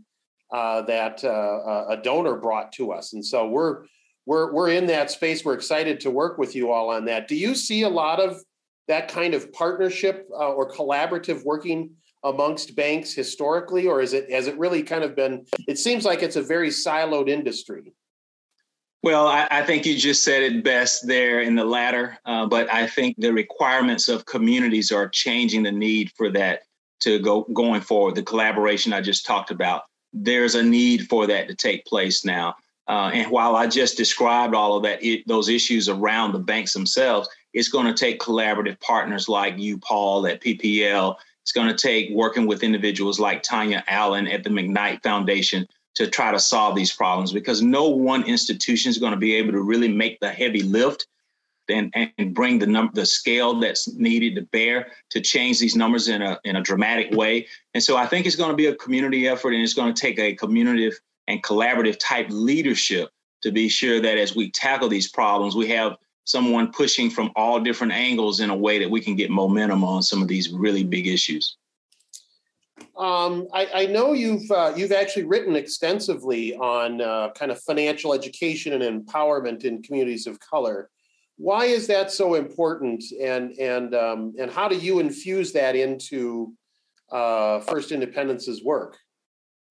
uh, 0.52 0.82
that 0.82 1.22
a 1.24 2.00
donor 2.02 2.36
brought 2.36 2.72
to 2.72 2.92
us. 2.92 3.12
And 3.12 3.24
so 3.24 3.48
we're 3.48 3.84
we're 4.26 4.52
we're 4.52 4.70
in 4.70 4.86
that 4.86 5.10
space. 5.10 5.44
We're 5.44 5.54
excited 5.54 6.00
to 6.00 6.10
work 6.10 6.38
with 6.38 6.54
you 6.54 6.72
all 6.72 6.90
on 6.90 7.04
that. 7.06 7.28
Do 7.28 7.36
you 7.36 7.54
see 7.54 7.82
a 7.82 7.88
lot 7.88 8.20
of 8.20 8.42
that 8.88 9.08
kind 9.08 9.34
of 9.34 9.52
partnership 9.52 10.28
uh, 10.32 10.52
or 10.52 10.70
collaborative 10.70 11.44
working 11.44 11.90
amongst 12.22 12.74
banks 12.74 13.12
historically, 13.12 13.86
or 13.86 14.00
is 14.00 14.12
it 14.12 14.30
has 14.30 14.46
it 14.46 14.58
really 14.58 14.82
kind 14.82 15.04
of 15.04 15.14
been? 15.14 15.44
It 15.68 15.78
seems 15.78 16.04
like 16.04 16.22
it's 16.22 16.36
a 16.36 16.42
very 16.42 16.68
siloed 16.68 17.28
industry. 17.28 17.92
Well, 19.04 19.28
I, 19.28 19.46
I 19.50 19.62
think 19.62 19.84
you 19.84 19.98
just 19.98 20.24
said 20.24 20.42
it 20.42 20.64
best 20.64 21.06
there 21.06 21.42
in 21.42 21.54
the 21.54 21.64
latter, 21.66 22.18
uh, 22.24 22.46
but 22.46 22.72
I 22.72 22.86
think 22.86 23.16
the 23.18 23.34
requirements 23.34 24.08
of 24.08 24.24
communities 24.24 24.90
are 24.90 25.10
changing 25.10 25.64
the 25.64 25.72
need 25.72 26.10
for 26.16 26.30
that 26.30 26.62
to 27.00 27.18
go 27.18 27.42
going 27.52 27.82
forward. 27.82 28.14
The 28.14 28.22
collaboration 28.22 28.94
I 28.94 29.02
just 29.02 29.26
talked 29.26 29.50
about, 29.50 29.82
there's 30.14 30.54
a 30.54 30.62
need 30.62 31.06
for 31.06 31.26
that 31.26 31.48
to 31.48 31.54
take 31.54 31.84
place 31.84 32.24
now. 32.24 32.54
Uh, 32.88 33.10
and 33.12 33.30
while 33.30 33.56
I 33.56 33.66
just 33.66 33.98
described 33.98 34.54
all 34.54 34.74
of 34.74 34.84
that, 34.84 35.04
it, 35.04 35.28
those 35.28 35.50
issues 35.50 35.90
around 35.90 36.32
the 36.32 36.38
banks 36.38 36.72
themselves, 36.72 37.28
it's 37.52 37.68
going 37.68 37.84
to 37.84 37.92
take 37.92 38.20
collaborative 38.20 38.80
partners 38.80 39.28
like 39.28 39.58
you, 39.58 39.76
Paul, 39.76 40.26
at 40.26 40.40
PPL. 40.40 41.16
It's 41.42 41.52
going 41.52 41.68
to 41.68 41.76
take 41.76 42.08
working 42.12 42.46
with 42.46 42.62
individuals 42.62 43.20
like 43.20 43.42
Tonya 43.42 43.82
Allen 43.86 44.28
at 44.28 44.44
the 44.44 44.50
McKnight 44.50 45.02
Foundation 45.02 45.68
to 45.94 46.08
try 46.08 46.32
to 46.32 46.38
solve 46.38 46.74
these 46.74 46.92
problems 46.92 47.32
because 47.32 47.62
no 47.62 47.88
one 47.88 48.24
institution 48.24 48.90
is 48.90 48.98
going 48.98 49.12
to 49.12 49.18
be 49.18 49.34
able 49.34 49.52
to 49.52 49.62
really 49.62 49.88
make 49.88 50.18
the 50.20 50.30
heavy 50.30 50.62
lift 50.62 51.06
and, 51.68 51.94
and 52.18 52.34
bring 52.34 52.58
the 52.58 52.66
number 52.66 52.92
the 52.94 53.06
scale 53.06 53.58
that's 53.58 53.92
needed 53.94 54.34
to 54.34 54.42
bear 54.52 54.88
to 55.10 55.20
change 55.20 55.58
these 55.58 55.76
numbers 55.76 56.08
in 56.08 56.20
a 56.20 56.38
in 56.44 56.56
a 56.56 56.62
dramatic 56.62 57.10
way. 57.12 57.46
And 57.72 57.82
so 57.82 57.96
I 57.96 58.06
think 58.06 58.26
it's 58.26 58.36
going 58.36 58.50
to 58.50 58.56
be 58.56 58.66
a 58.66 58.74
community 58.76 59.28
effort 59.28 59.54
and 59.54 59.62
it's 59.62 59.74
going 59.74 59.92
to 59.92 60.00
take 60.00 60.18
a 60.18 60.34
community 60.34 60.92
and 61.28 61.42
collaborative 61.42 61.96
type 61.98 62.26
leadership 62.28 63.08
to 63.42 63.50
be 63.50 63.68
sure 63.68 64.00
that 64.00 64.18
as 64.18 64.34
we 64.34 64.50
tackle 64.50 64.88
these 64.88 65.10
problems, 65.10 65.56
we 65.56 65.68
have 65.68 65.96
someone 66.24 66.72
pushing 66.72 67.10
from 67.10 67.30
all 67.36 67.60
different 67.60 67.92
angles 67.92 68.40
in 68.40 68.50
a 68.50 68.56
way 68.56 68.78
that 68.78 68.90
we 68.90 69.00
can 69.00 69.14
get 69.14 69.30
momentum 69.30 69.84
on 69.84 70.02
some 70.02 70.22
of 70.22 70.28
these 70.28 70.50
really 70.50 70.82
big 70.82 71.06
issues. 71.06 71.56
Um, 72.96 73.48
I, 73.52 73.68
I, 73.74 73.86
know 73.86 74.12
you've 74.12 74.48
uh, 74.52 74.72
you've 74.76 74.92
actually 74.92 75.24
written 75.24 75.56
extensively 75.56 76.54
on 76.54 77.00
uh, 77.00 77.30
kind 77.30 77.50
of 77.50 77.60
financial 77.60 78.14
education 78.14 78.80
and 78.80 79.04
empowerment 79.04 79.64
in 79.64 79.82
communities 79.82 80.28
of 80.28 80.38
color. 80.38 80.90
Why 81.36 81.64
is 81.64 81.88
that 81.88 82.12
so 82.12 82.34
important, 82.34 83.02
and 83.20 83.50
and 83.58 83.96
um, 83.96 84.34
and 84.38 84.48
how 84.48 84.68
do 84.68 84.76
you 84.76 85.00
infuse 85.00 85.50
that 85.54 85.74
into 85.74 86.52
uh, 87.10 87.60
First 87.60 87.90
Independence's 87.90 88.62
work? 88.62 88.96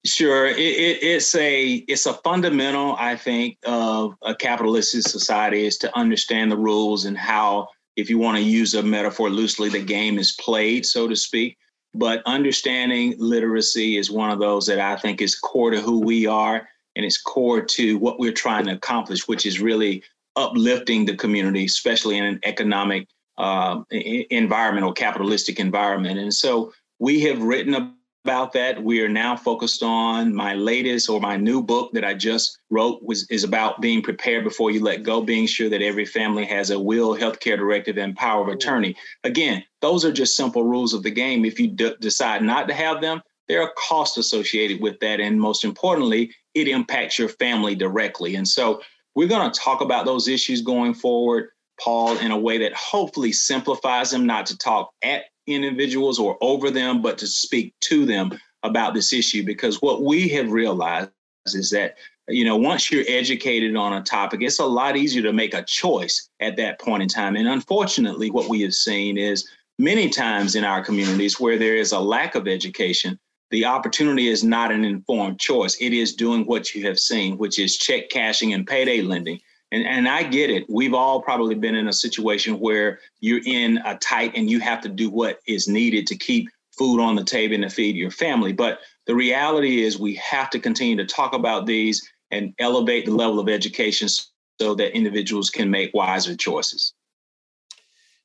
Sure, 0.05 0.47
it, 0.47 0.57
it, 0.57 1.01
it's 1.01 1.33
a 1.35 1.75
it's 1.87 2.05
a 2.05 2.15
fundamental, 2.15 2.97
I 2.99 3.15
think, 3.15 3.57
of 3.65 4.15
a 4.21 4.35
capitalistic 4.35 5.03
society 5.03 5.65
is 5.65 5.77
to 5.77 5.97
understand 5.97 6.51
the 6.51 6.57
rules 6.57 7.05
and 7.05 7.17
how, 7.17 7.69
if 7.95 8.09
you 8.09 8.17
want 8.17 8.35
to 8.35 8.43
use 8.43 8.73
a 8.73 8.83
metaphor 8.83 9.29
loosely, 9.29 9.69
the 9.69 9.81
game 9.81 10.19
is 10.19 10.33
played, 10.33 10.85
so 10.85 11.07
to 11.07 11.15
speak. 11.15 11.57
But 11.93 12.23
understanding 12.25 13.15
literacy 13.17 13.97
is 13.97 14.09
one 14.09 14.31
of 14.31 14.39
those 14.39 14.65
that 14.65 14.79
I 14.79 14.95
think 14.95 15.21
is 15.21 15.35
core 15.35 15.71
to 15.71 15.79
who 15.79 15.99
we 15.99 16.25
are, 16.25 16.67
and 16.95 17.05
it's 17.05 17.21
core 17.21 17.61
to 17.61 17.97
what 17.97 18.19
we're 18.19 18.31
trying 18.31 18.65
to 18.65 18.73
accomplish, 18.73 19.27
which 19.27 19.45
is 19.45 19.59
really 19.59 20.03
uplifting 20.35 21.05
the 21.05 21.15
community, 21.15 21.65
especially 21.65 22.17
in 22.17 22.23
an 22.23 22.39
economic 22.43 23.07
uh, 23.37 23.81
environment 23.91 24.85
or 24.85 24.93
capitalistic 24.93 25.59
environment. 25.59 26.19
And 26.19 26.33
so 26.33 26.73
we 26.99 27.21
have 27.21 27.41
written 27.41 27.95
about 28.23 28.53
that. 28.53 28.81
We 28.81 29.01
are 29.01 29.09
now 29.09 29.35
focused 29.35 29.83
on 29.83 30.33
my 30.33 30.53
latest 30.53 31.09
or 31.09 31.19
my 31.19 31.35
new 31.35 31.61
book 31.61 31.91
that 31.91 32.05
I 32.05 32.13
just 32.13 32.57
wrote 32.69 33.03
was 33.03 33.29
is 33.29 33.43
about 33.43 33.81
being 33.81 34.01
prepared 34.01 34.45
before 34.45 34.71
you 34.71 34.81
let 34.81 35.03
go, 35.03 35.21
being 35.21 35.45
sure 35.45 35.69
that 35.69 35.81
every 35.81 36.05
family 36.05 36.45
has 36.45 36.69
a 36.69 36.79
will, 36.79 37.17
healthcare 37.17 37.57
directive, 37.57 37.97
and 37.97 38.15
power 38.15 38.41
of 38.41 38.47
attorney. 38.47 38.95
Again, 39.25 39.61
those 39.81 40.05
are 40.05 40.11
just 40.11 40.37
simple 40.37 40.63
rules 40.63 40.93
of 40.93 41.03
the 41.03 41.11
game. 41.11 41.43
If 41.43 41.59
you 41.59 41.67
d- 41.67 41.95
decide 41.99 42.41
not 42.41 42.69
to 42.69 42.73
have 42.73 43.01
them, 43.01 43.21
there 43.49 43.61
are 43.61 43.73
costs 43.77 44.17
associated 44.17 44.81
with 44.81 44.97
that, 45.01 45.19
and 45.19 45.39
most 45.39 45.65
importantly, 45.65 46.33
it 46.53 46.69
impacts 46.69 47.19
your 47.19 47.29
family 47.29 47.75
directly. 47.75 48.35
And 48.35 48.47
so, 48.47 48.81
we're 49.15 49.27
going 49.27 49.51
to 49.51 49.59
talk 49.59 49.81
about 49.81 50.05
those 50.05 50.27
issues 50.27 50.61
going 50.61 50.93
forward. 50.93 51.49
Paul, 51.79 52.17
in 52.19 52.31
a 52.31 52.37
way 52.37 52.57
that 52.59 52.73
hopefully 52.73 53.31
simplifies 53.31 54.11
them, 54.11 54.25
not 54.25 54.45
to 54.47 54.57
talk 54.57 54.91
at 55.03 55.25
individuals 55.47 56.19
or 56.19 56.37
over 56.41 56.71
them, 56.71 57.01
but 57.01 57.17
to 57.19 57.27
speak 57.27 57.73
to 57.81 58.05
them 58.05 58.37
about 58.63 58.93
this 58.93 59.13
issue. 59.13 59.43
Because 59.43 59.81
what 59.81 60.03
we 60.03 60.29
have 60.29 60.51
realized 60.51 61.11
is 61.47 61.69
that, 61.71 61.97
you 62.27 62.45
know, 62.45 62.55
once 62.55 62.91
you're 62.91 63.03
educated 63.07 63.75
on 63.75 63.93
a 63.93 64.01
topic, 64.01 64.41
it's 64.41 64.59
a 64.59 64.65
lot 64.65 64.95
easier 64.95 65.21
to 65.23 65.33
make 65.33 65.53
a 65.53 65.63
choice 65.63 66.29
at 66.39 66.55
that 66.57 66.79
point 66.79 67.03
in 67.03 67.09
time. 67.09 67.35
And 67.35 67.47
unfortunately, 67.47 68.31
what 68.31 68.49
we 68.49 68.61
have 68.61 68.73
seen 68.73 69.17
is 69.17 69.47
many 69.77 70.09
times 70.09 70.55
in 70.55 70.63
our 70.63 70.83
communities 70.83 71.39
where 71.39 71.57
there 71.57 71.75
is 71.75 71.91
a 71.91 71.99
lack 71.99 72.35
of 72.35 72.47
education, 72.47 73.19
the 73.51 73.65
opportunity 73.65 74.29
is 74.29 74.43
not 74.43 74.71
an 74.71 74.85
informed 74.85 75.39
choice. 75.39 75.75
It 75.79 75.93
is 75.93 76.15
doing 76.15 76.45
what 76.45 76.73
you 76.73 76.87
have 76.87 76.97
seen, 76.97 77.37
which 77.37 77.59
is 77.59 77.77
check 77.77 78.09
cashing 78.09 78.53
and 78.53 78.65
payday 78.65 79.01
lending 79.01 79.39
and 79.73 79.85
and 79.85 80.07
I 80.07 80.23
get 80.23 80.49
it. 80.49 80.65
We've 80.69 80.93
all 80.93 81.21
probably 81.21 81.55
been 81.55 81.75
in 81.75 81.87
a 81.87 81.93
situation 81.93 82.59
where 82.59 82.99
you're 83.19 83.41
in 83.45 83.79
a 83.85 83.97
tight 83.97 84.33
and 84.35 84.49
you 84.49 84.59
have 84.59 84.81
to 84.81 84.89
do 84.89 85.09
what 85.09 85.39
is 85.47 85.67
needed 85.67 86.07
to 86.07 86.15
keep 86.15 86.47
food 86.77 87.01
on 87.01 87.15
the 87.15 87.23
table 87.23 87.55
and 87.55 87.63
to 87.63 87.69
feed 87.69 87.95
your 87.95 88.11
family. 88.11 88.53
But 88.53 88.79
the 89.07 89.15
reality 89.15 89.81
is 89.81 89.99
we 89.99 90.15
have 90.15 90.49
to 90.51 90.59
continue 90.59 90.95
to 90.97 91.05
talk 91.05 91.33
about 91.33 91.65
these 91.65 92.07
and 92.31 92.53
elevate 92.59 93.05
the 93.05 93.11
level 93.11 93.39
of 93.39 93.49
education 93.49 94.07
so 94.07 94.75
that 94.75 94.95
individuals 94.95 95.49
can 95.49 95.69
make 95.69 95.93
wiser 95.93 96.35
choices. 96.35 96.93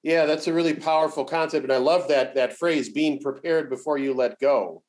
Yeah, 0.03 0.27
that's 0.27 0.47
a 0.47 0.53
really 0.53 0.75
powerful 0.75 1.25
concept, 1.25 1.65
and 1.65 1.73
I 1.73 1.79
love 1.79 2.09
that 2.09 2.35
that 2.35 2.57
phrase 2.57 2.89
"being 2.91 3.21
prepared 3.21 3.69
before 3.69 3.99
you 3.99 4.15
let 4.15 4.39
go." 4.39 4.83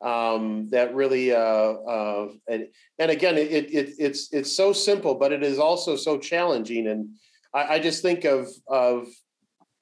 Um, 0.00 0.68
that 0.70 0.94
really 0.94 1.32
uh, 1.32 1.38
uh, 1.38 2.28
and 2.48 2.68
and 2.98 3.10
again 3.10 3.36
it, 3.36 3.72
it 3.72 3.94
it's 3.98 4.32
it's 4.32 4.52
so 4.52 4.72
simple 4.72 5.14
but 5.14 5.32
it 5.32 5.42
is 5.42 5.58
also 5.58 5.96
so 5.96 6.18
challenging 6.18 6.86
and 6.86 7.08
I, 7.52 7.74
I, 7.74 7.78
just 7.80 8.02
think 8.02 8.24
of 8.24 8.48
of 8.68 9.08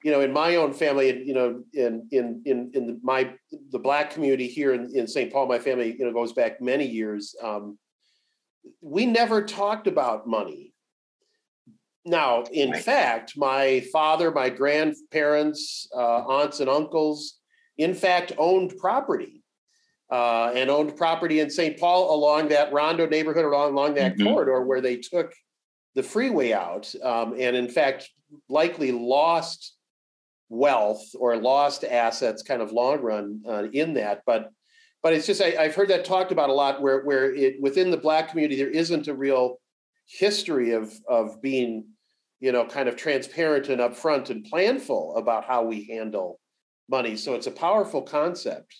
you 0.03 0.11
know 0.11 0.21
in 0.21 0.33
my 0.33 0.55
own 0.55 0.73
family 0.73 1.23
you 1.23 1.33
know 1.33 1.63
in 1.73 2.07
in 2.11 2.41
in 2.45 2.71
in 2.73 2.99
my 3.03 3.33
the 3.71 3.79
black 3.79 4.09
community 4.09 4.47
here 4.47 4.73
in, 4.73 4.89
in 4.95 5.07
St. 5.07 5.31
Paul 5.31 5.47
my 5.47 5.59
family 5.59 5.95
you 5.97 6.05
know 6.05 6.13
goes 6.13 6.33
back 6.33 6.61
many 6.61 6.85
years 6.85 7.35
um, 7.43 7.77
we 8.81 9.05
never 9.05 9.43
talked 9.43 9.85
about 9.85 10.27
money 10.27 10.73
now 12.05 12.43
in 12.51 12.71
right. 12.71 12.83
fact 12.83 13.33
my 13.37 13.81
father 13.91 14.31
my 14.31 14.49
grandparents 14.49 15.87
uh, 15.95 16.23
aunts 16.25 16.59
and 16.59 16.69
uncles 16.69 17.35
in 17.77 17.93
fact 17.93 18.31
owned 18.39 18.75
property 18.77 19.36
uh, 20.09 20.51
and 20.55 20.69
owned 20.69 20.95
property 20.95 21.39
in 21.39 21.49
St. 21.49 21.77
Paul 21.79 22.15
along 22.15 22.47
that 22.49 22.71
Rondo 22.71 23.07
neighborhood, 23.07 23.45
along, 23.45 23.73
along 23.73 23.95
that 23.95 24.15
mm-hmm. 24.15 24.27
corridor 24.27 24.63
where 24.65 24.81
they 24.81 24.97
took 24.97 25.33
the 25.95 26.03
freeway 26.03 26.53
out, 26.53 26.93
um, 27.03 27.33
and 27.37 27.55
in 27.55 27.67
fact, 27.67 28.09
likely 28.49 28.91
lost 28.91 29.75
wealth 30.49 31.03
or 31.17 31.35
lost 31.35 31.83
assets, 31.83 32.43
kind 32.43 32.61
of 32.61 32.71
long 32.71 33.01
run 33.01 33.41
uh, 33.47 33.63
in 33.73 33.93
that. 33.95 34.21
But 34.25 34.51
but 35.03 35.13
it's 35.13 35.27
just 35.27 35.41
I, 35.41 35.51
have 35.51 35.75
heard 35.75 35.89
that 35.89 36.05
talked 36.05 36.31
about 36.31 36.49
a 36.49 36.53
lot, 36.53 36.81
where 36.81 37.01
where 37.01 37.33
it 37.33 37.61
within 37.61 37.91
the 37.91 37.97
Black 37.97 38.29
community 38.29 38.57
there 38.57 38.69
isn't 38.69 39.07
a 39.07 39.13
real 39.13 39.57
history 40.05 40.71
of 40.71 40.93
of 41.07 41.41
being, 41.41 41.85
you 42.39 42.51
know, 42.51 42.65
kind 42.65 42.87
of 42.87 42.95
transparent 42.95 43.69
and 43.69 43.81
upfront 43.81 44.29
and 44.29 44.49
planful 44.49 45.17
about 45.17 45.45
how 45.45 45.63
we 45.63 45.85
handle 45.85 46.39
money. 46.89 47.17
So 47.17 47.33
it's 47.33 47.47
a 47.47 47.51
powerful 47.51 48.01
concept. 48.01 48.75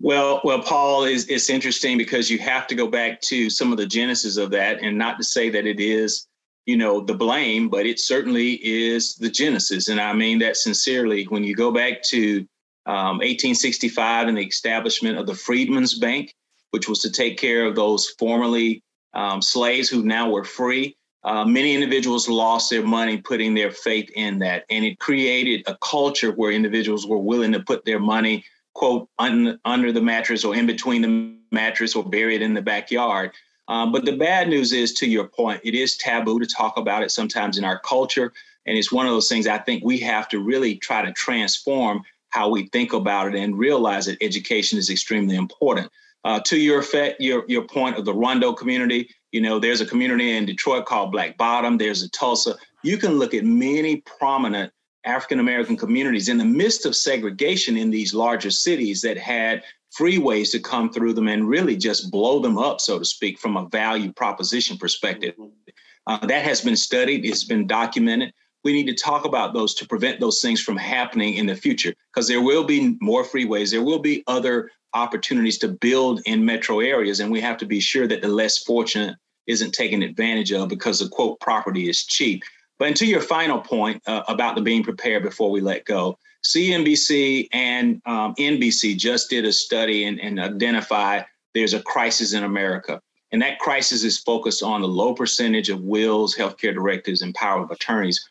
Well, 0.00 0.40
well, 0.44 0.60
Paul 0.60 1.04
it's 1.04 1.48
interesting 1.48 1.96
because 1.96 2.30
you 2.30 2.38
have 2.38 2.66
to 2.66 2.74
go 2.74 2.88
back 2.88 3.20
to 3.22 3.48
some 3.48 3.72
of 3.72 3.78
the 3.78 3.86
genesis 3.86 4.36
of 4.36 4.50
that, 4.50 4.82
and 4.82 4.98
not 4.98 5.18
to 5.18 5.24
say 5.24 5.48
that 5.50 5.66
it 5.66 5.80
is 5.80 6.26
you 6.66 6.76
know, 6.76 7.00
the 7.00 7.14
blame, 7.14 7.68
but 7.68 7.86
it 7.86 8.00
certainly 8.00 8.54
is 8.54 9.16
the 9.16 9.28
genesis. 9.28 9.88
And 9.88 10.00
I 10.00 10.12
mean 10.12 10.38
that 10.38 10.56
sincerely. 10.56 11.24
When 11.24 11.44
you 11.44 11.54
go 11.54 11.70
back 11.70 12.02
to 12.04 12.38
um, 12.86 13.18
1865 13.18 14.28
and 14.28 14.38
the 14.38 14.46
establishment 14.46 15.18
of 15.18 15.26
the 15.26 15.34
Freedmen's 15.34 15.98
Bank, 15.98 16.34
which 16.70 16.88
was 16.88 17.00
to 17.00 17.10
take 17.10 17.38
care 17.38 17.66
of 17.66 17.74
those 17.74 18.10
formerly 18.18 18.82
um, 19.12 19.42
slaves 19.42 19.88
who 19.88 20.02
now 20.02 20.30
were 20.30 20.44
free, 20.44 20.96
uh, 21.22 21.44
many 21.44 21.74
individuals 21.74 22.28
lost 22.28 22.68
their 22.70 22.82
money 22.82 23.18
putting 23.18 23.54
their 23.54 23.70
faith 23.70 24.10
in 24.14 24.38
that. 24.40 24.64
And 24.70 24.84
it 24.84 24.98
created 24.98 25.62
a 25.66 25.76
culture 25.82 26.32
where 26.32 26.50
individuals 26.50 27.06
were 27.06 27.18
willing 27.18 27.52
to 27.52 27.60
put 27.60 27.84
their 27.84 28.00
money, 28.00 28.44
quote, 28.74 29.08
un- 29.18 29.58
under 29.64 29.92
the 29.92 30.02
mattress 30.02 30.44
or 30.44 30.54
in 30.54 30.66
between 30.66 31.02
the 31.02 31.36
mattress 31.50 31.94
or 31.94 32.04
buried 32.04 32.42
in 32.42 32.54
the 32.54 32.62
backyard. 32.62 33.30
Um, 33.68 33.92
but 33.92 34.04
the 34.04 34.16
bad 34.16 34.48
news 34.48 34.72
is, 34.72 34.92
to 34.94 35.08
your 35.08 35.26
point, 35.26 35.60
it 35.64 35.74
is 35.74 35.96
taboo 35.96 36.38
to 36.38 36.46
talk 36.46 36.76
about 36.76 37.02
it 37.02 37.10
sometimes 37.10 37.56
in 37.56 37.64
our 37.64 37.78
culture. 37.78 38.32
And 38.66 38.76
it's 38.76 38.92
one 38.92 39.06
of 39.06 39.12
those 39.12 39.28
things 39.28 39.46
I 39.46 39.58
think 39.58 39.84
we 39.84 39.98
have 39.98 40.28
to 40.30 40.40
really 40.40 40.76
try 40.76 41.04
to 41.04 41.12
transform 41.12 42.02
how 42.28 42.48
we 42.50 42.66
think 42.68 42.92
about 42.92 43.34
it 43.34 43.38
and 43.38 43.56
realize 43.56 44.06
that 44.06 44.18
education 44.20 44.78
is 44.78 44.90
extremely 44.90 45.36
important. 45.36 45.90
Uh, 46.24 46.40
to 46.40 46.56
your 46.56 46.80
effect, 46.80 47.20
your 47.20 47.44
your 47.48 47.62
point 47.62 47.96
of 47.96 48.04
the 48.04 48.12
Rondo 48.12 48.52
community, 48.52 49.08
you 49.30 49.40
know, 49.40 49.58
there's 49.58 49.82
a 49.82 49.86
community 49.86 50.36
in 50.36 50.46
Detroit 50.46 50.86
called 50.86 51.12
Black 51.12 51.36
Bottom. 51.36 51.76
There's 51.76 52.02
a 52.02 52.08
Tulsa. 52.10 52.56
You 52.82 52.96
can 52.96 53.18
look 53.18 53.34
at 53.34 53.44
many 53.44 53.96
prominent 53.96 54.72
African 55.04 55.40
American 55.40 55.76
communities 55.76 56.28
in 56.28 56.38
the 56.38 56.44
midst 56.44 56.86
of 56.86 56.96
segregation 56.96 57.76
in 57.76 57.90
these 57.90 58.14
larger 58.14 58.50
cities 58.50 59.00
that 59.02 59.18
had 59.18 59.62
freeways 59.98 60.50
to 60.52 60.58
come 60.58 60.90
through 60.90 61.14
them 61.14 61.28
and 61.28 61.48
really 61.48 61.76
just 61.76 62.10
blow 62.10 62.40
them 62.40 62.58
up, 62.58 62.80
so 62.80 62.98
to 62.98 63.04
speak, 63.04 63.38
from 63.38 63.56
a 63.56 63.68
value 63.68 64.12
proposition 64.12 64.76
perspective. 64.76 65.34
Mm-hmm. 65.38 65.70
Uh, 66.06 66.26
that 66.26 66.44
has 66.44 66.60
been 66.60 66.76
studied, 66.76 67.24
it's 67.24 67.44
been 67.44 67.66
documented. 67.66 68.32
We 68.62 68.72
need 68.72 68.86
to 68.86 68.94
talk 68.94 69.24
about 69.24 69.54
those 69.54 69.74
to 69.74 69.86
prevent 69.86 70.20
those 70.20 70.40
things 70.40 70.60
from 70.60 70.76
happening 70.76 71.34
in 71.34 71.46
the 71.46 71.54
future 71.54 71.94
because 72.12 72.28
there 72.28 72.42
will 72.42 72.64
be 72.64 72.96
more 73.00 73.24
freeways, 73.24 73.70
there 73.70 73.82
will 73.82 73.98
be 73.98 74.24
other 74.26 74.70
opportunities 74.94 75.58
to 75.58 75.68
build 75.68 76.20
in 76.24 76.44
metro 76.44 76.80
areas, 76.80 77.20
and 77.20 77.30
we 77.30 77.40
have 77.40 77.56
to 77.58 77.66
be 77.66 77.80
sure 77.80 78.06
that 78.06 78.22
the 78.22 78.28
less 78.28 78.58
fortunate 78.58 79.16
isn't 79.46 79.72
taken 79.72 80.02
advantage 80.02 80.52
of 80.52 80.68
because 80.68 80.98
the 80.98 81.08
quote 81.08 81.38
property 81.40 81.88
is 81.88 82.04
cheap. 82.04 82.42
But 82.84 82.96
to 82.96 83.06
your 83.06 83.22
final 83.22 83.60
point 83.60 84.02
uh, 84.06 84.24
about 84.28 84.56
the 84.56 84.60
being 84.60 84.82
prepared 84.82 85.22
before 85.22 85.50
we 85.50 85.62
let 85.62 85.86
go, 85.86 86.18
CNBC 86.44 87.48
and 87.50 88.02
um, 88.04 88.34
NBC 88.34 88.98
just 88.98 89.30
did 89.30 89.46
a 89.46 89.54
study 89.54 90.04
and, 90.04 90.20
and 90.20 90.38
identified 90.38 91.24
there's 91.54 91.72
a 91.72 91.80
crisis 91.80 92.34
in 92.34 92.44
America. 92.44 93.00
And 93.32 93.40
that 93.40 93.58
crisis 93.58 94.04
is 94.04 94.18
focused 94.18 94.62
on 94.62 94.82
the 94.82 94.86
low 94.86 95.14
percentage 95.14 95.70
of 95.70 95.80
wills, 95.80 96.36
healthcare 96.36 96.74
directives, 96.74 97.22
and 97.22 97.34
power 97.34 97.62
of 97.62 97.70
attorneys 97.70 98.22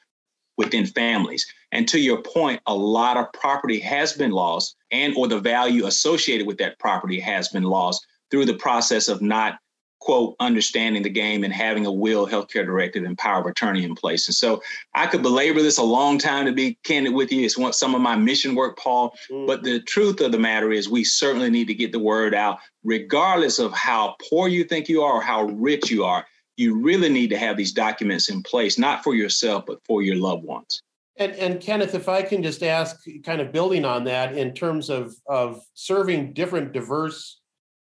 within 0.55 0.85
families. 0.85 1.51
And 1.71 1.87
to 1.87 1.99
your 1.99 2.21
point, 2.21 2.61
a 2.67 2.75
lot 2.75 3.17
of 3.17 3.33
property 3.33 3.79
has 3.79 4.13
been 4.13 4.29
lost 4.29 4.75
and 4.91 5.15
or 5.17 5.27
the 5.27 5.39
value 5.39 5.87
associated 5.87 6.45
with 6.45 6.59
that 6.59 6.77
property 6.77 7.19
has 7.19 7.49
been 7.49 7.63
lost 7.63 8.05
through 8.29 8.45
the 8.45 8.53
process 8.53 9.07
of 9.07 9.19
not 9.19 9.57
quote 10.03 10.35
understanding 10.41 11.01
the 11.01 11.09
game 11.09 11.45
and 11.45 11.53
having 11.53 11.85
a 11.85 11.91
will 11.91 12.27
healthcare 12.27 12.65
directive 12.65 13.05
and 13.05 13.17
power 13.17 13.39
of 13.39 13.45
attorney 13.45 13.85
in 13.85 13.95
place. 13.95 14.27
And 14.27 14.35
so 14.35 14.61
i 14.93 15.07
could 15.07 15.23
belabor 15.23 15.61
this 15.61 15.77
a 15.77 15.83
long 15.83 16.17
time 16.17 16.45
to 16.45 16.51
be 16.51 16.77
candid 16.83 17.13
with 17.13 17.31
you. 17.31 17.45
It's 17.45 17.57
one 17.57 17.71
some 17.71 17.95
of 17.95 18.01
my 18.01 18.17
mission 18.17 18.53
work 18.53 18.77
paul. 18.77 19.15
Mm-hmm. 19.31 19.45
but 19.45 19.63
the 19.63 19.79
truth 19.79 20.19
of 20.19 20.33
the 20.33 20.37
matter 20.37 20.73
is 20.73 20.89
we 20.89 21.05
certainly 21.05 21.49
need 21.49 21.67
to 21.67 21.73
get 21.73 21.93
the 21.93 21.99
word 21.99 22.35
out 22.35 22.59
regardless 22.83 23.59
of 23.59 23.71
how 23.71 24.17
poor 24.29 24.49
you 24.49 24.65
think 24.65 24.89
you 24.89 25.01
are 25.03 25.13
or 25.13 25.21
how 25.21 25.43
rich 25.43 25.89
you 25.89 26.03
are. 26.03 26.25
You 26.57 26.75
really 26.81 27.09
need 27.09 27.29
to 27.29 27.37
have 27.37 27.55
these 27.55 27.71
documents 27.71 28.29
in 28.29 28.43
place 28.43 28.77
not 28.77 29.05
for 29.05 29.15
yourself 29.15 29.65
but 29.65 29.79
for 29.85 30.01
your 30.01 30.17
loved 30.17 30.43
ones. 30.43 30.81
And, 31.15 31.31
and 31.33 31.61
Kenneth, 31.61 31.95
if 31.95 32.09
I 32.09 32.23
can 32.23 32.43
just 32.43 32.61
ask, 32.61 33.05
kind 33.23 33.39
of 33.39 33.51
building 33.53 33.85
on 33.85 34.03
that, 34.05 34.35
in 34.35 34.53
terms 34.53 34.89
of 34.89 35.15
of 35.27 35.61
serving 35.75 36.33
different 36.33 36.73
diverse 36.73 37.39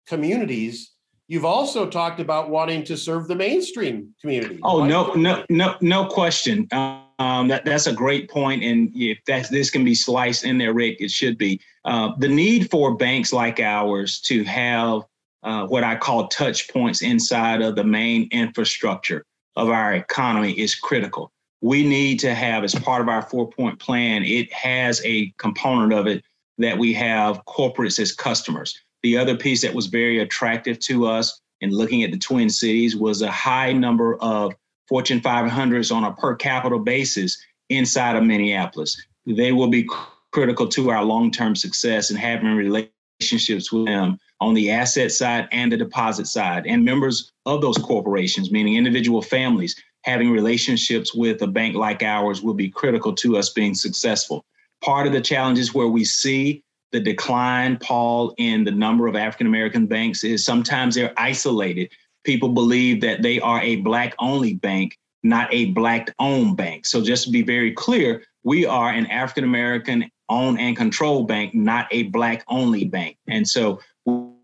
communities, 0.05 0.92
You've 1.27 1.45
also 1.45 1.89
talked 1.89 2.19
about 2.19 2.49
wanting 2.49 2.83
to 2.85 2.97
serve 2.97 3.27
the 3.27 3.35
mainstream 3.35 4.13
community. 4.19 4.59
Oh 4.63 4.83
no, 4.83 5.13
no, 5.13 5.43
no, 5.49 5.75
no 5.79 6.05
question. 6.05 6.67
Um, 6.71 7.47
that 7.47 7.63
that's 7.63 7.87
a 7.87 7.93
great 7.93 8.29
point, 8.29 8.63
and 8.63 8.91
if 8.93 9.19
that 9.27 9.49
this 9.49 9.69
can 9.69 9.85
be 9.85 9.95
sliced 9.95 10.43
in 10.43 10.57
there, 10.57 10.73
Rick, 10.73 10.97
it 10.99 11.11
should 11.11 11.37
be. 11.37 11.61
Uh, 11.85 12.11
the 12.17 12.27
need 12.27 12.69
for 12.69 12.95
banks 12.95 13.31
like 13.31 13.59
ours 13.59 14.19
to 14.21 14.43
have 14.43 15.03
uh, 15.43 15.65
what 15.67 15.83
I 15.83 15.95
call 15.95 16.27
touch 16.27 16.69
points 16.69 17.01
inside 17.01 17.61
of 17.61 17.75
the 17.75 17.83
main 17.83 18.27
infrastructure 18.31 19.25
of 19.55 19.69
our 19.69 19.93
economy 19.93 20.53
is 20.53 20.75
critical. 20.75 21.31
We 21.61 21.85
need 21.87 22.19
to 22.19 22.33
have, 22.33 22.63
as 22.63 22.75
part 22.75 23.01
of 23.01 23.07
our 23.07 23.21
four 23.21 23.49
point 23.49 23.79
plan, 23.79 24.23
it 24.23 24.51
has 24.51 25.01
a 25.05 25.33
component 25.37 25.93
of 25.93 26.07
it 26.07 26.23
that 26.57 26.77
we 26.77 26.93
have 26.93 27.43
corporates 27.45 27.99
as 27.99 28.11
customers. 28.11 28.77
The 29.03 29.17
other 29.17 29.35
piece 29.35 29.61
that 29.61 29.73
was 29.73 29.87
very 29.87 30.19
attractive 30.19 30.79
to 30.79 31.07
us 31.07 31.41
in 31.61 31.71
looking 31.71 32.03
at 32.03 32.11
the 32.11 32.17
Twin 32.17 32.49
Cities 32.49 32.95
was 32.95 33.21
a 33.21 33.31
high 33.31 33.73
number 33.73 34.15
of 34.15 34.53
Fortune 34.87 35.21
500s 35.21 35.93
on 35.93 36.03
a 36.03 36.13
per 36.13 36.35
capita 36.35 36.79
basis 36.79 37.37
inside 37.69 38.15
of 38.15 38.23
Minneapolis. 38.23 39.01
They 39.25 39.51
will 39.51 39.67
be 39.67 39.87
critical 40.31 40.67
to 40.67 40.89
our 40.89 41.03
long 41.03 41.31
term 41.31 41.55
success 41.55 42.09
and 42.09 42.19
having 42.19 42.55
relationships 42.55 43.71
with 43.71 43.85
them 43.85 44.17
on 44.41 44.53
the 44.53 44.71
asset 44.71 45.11
side 45.11 45.47
and 45.51 45.71
the 45.71 45.77
deposit 45.77 46.27
side. 46.27 46.65
And 46.65 46.83
members 46.83 47.31
of 47.45 47.61
those 47.61 47.77
corporations, 47.77 48.51
meaning 48.51 48.75
individual 48.75 49.21
families, 49.21 49.75
having 50.03 50.31
relationships 50.31 51.13
with 51.13 51.41
a 51.41 51.47
bank 51.47 51.75
like 51.75 52.03
ours 52.03 52.41
will 52.41 52.53
be 52.53 52.69
critical 52.69 53.13
to 53.15 53.37
us 53.37 53.49
being 53.49 53.73
successful. 53.73 54.43
Part 54.83 55.07
of 55.07 55.13
the 55.13 55.21
challenges 55.21 55.73
where 55.73 55.87
we 55.87 56.03
see 56.03 56.63
the 56.93 56.99
decline, 56.99 57.75
Paul, 57.77 58.33
in 58.37 58.63
the 58.63 58.71
number 58.71 59.07
of 59.07 59.15
African 59.15 59.47
American 59.47 59.87
banks 59.87 60.23
is 60.23 60.45
sometimes 60.45 60.95
they're 60.95 61.13
isolated. 61.17 61.91
People 62.23 62.49
believe 62.49 63.01
that 63.01 63.23
they 63.23 63.39
are 63.41 63.61
a 63.61 63.77
Black 63.77 64.13
only 64.19 64.53
bank, 64.53 64.97
not 65.23 65.51
a 65.51 65.71
Black 65.71 66.13
owned 66.19 66.55
bank. 66.55 66.85
So, 66.85 67.01
just 67.01 67.25
to 67.25 67.31
be 67.31 67.41
very 67.41 67.73
clear, 67.73 68.23
we 68.43 68.65
are 68.65 68.89
an 68.89 69.07
African 69.07 69.43
American 69.43 70.09
owned 70.29 70.59
and 70.59 70.77
controlled 70.77 71.27
bank, 71.27 71.53
not 71.55 71.87
a 71.91 72.03
Black 72.03 72.45
only 72.47 72.85
bank. 72.85 73.17
And 73.27 73.45
so, 73.45 73.79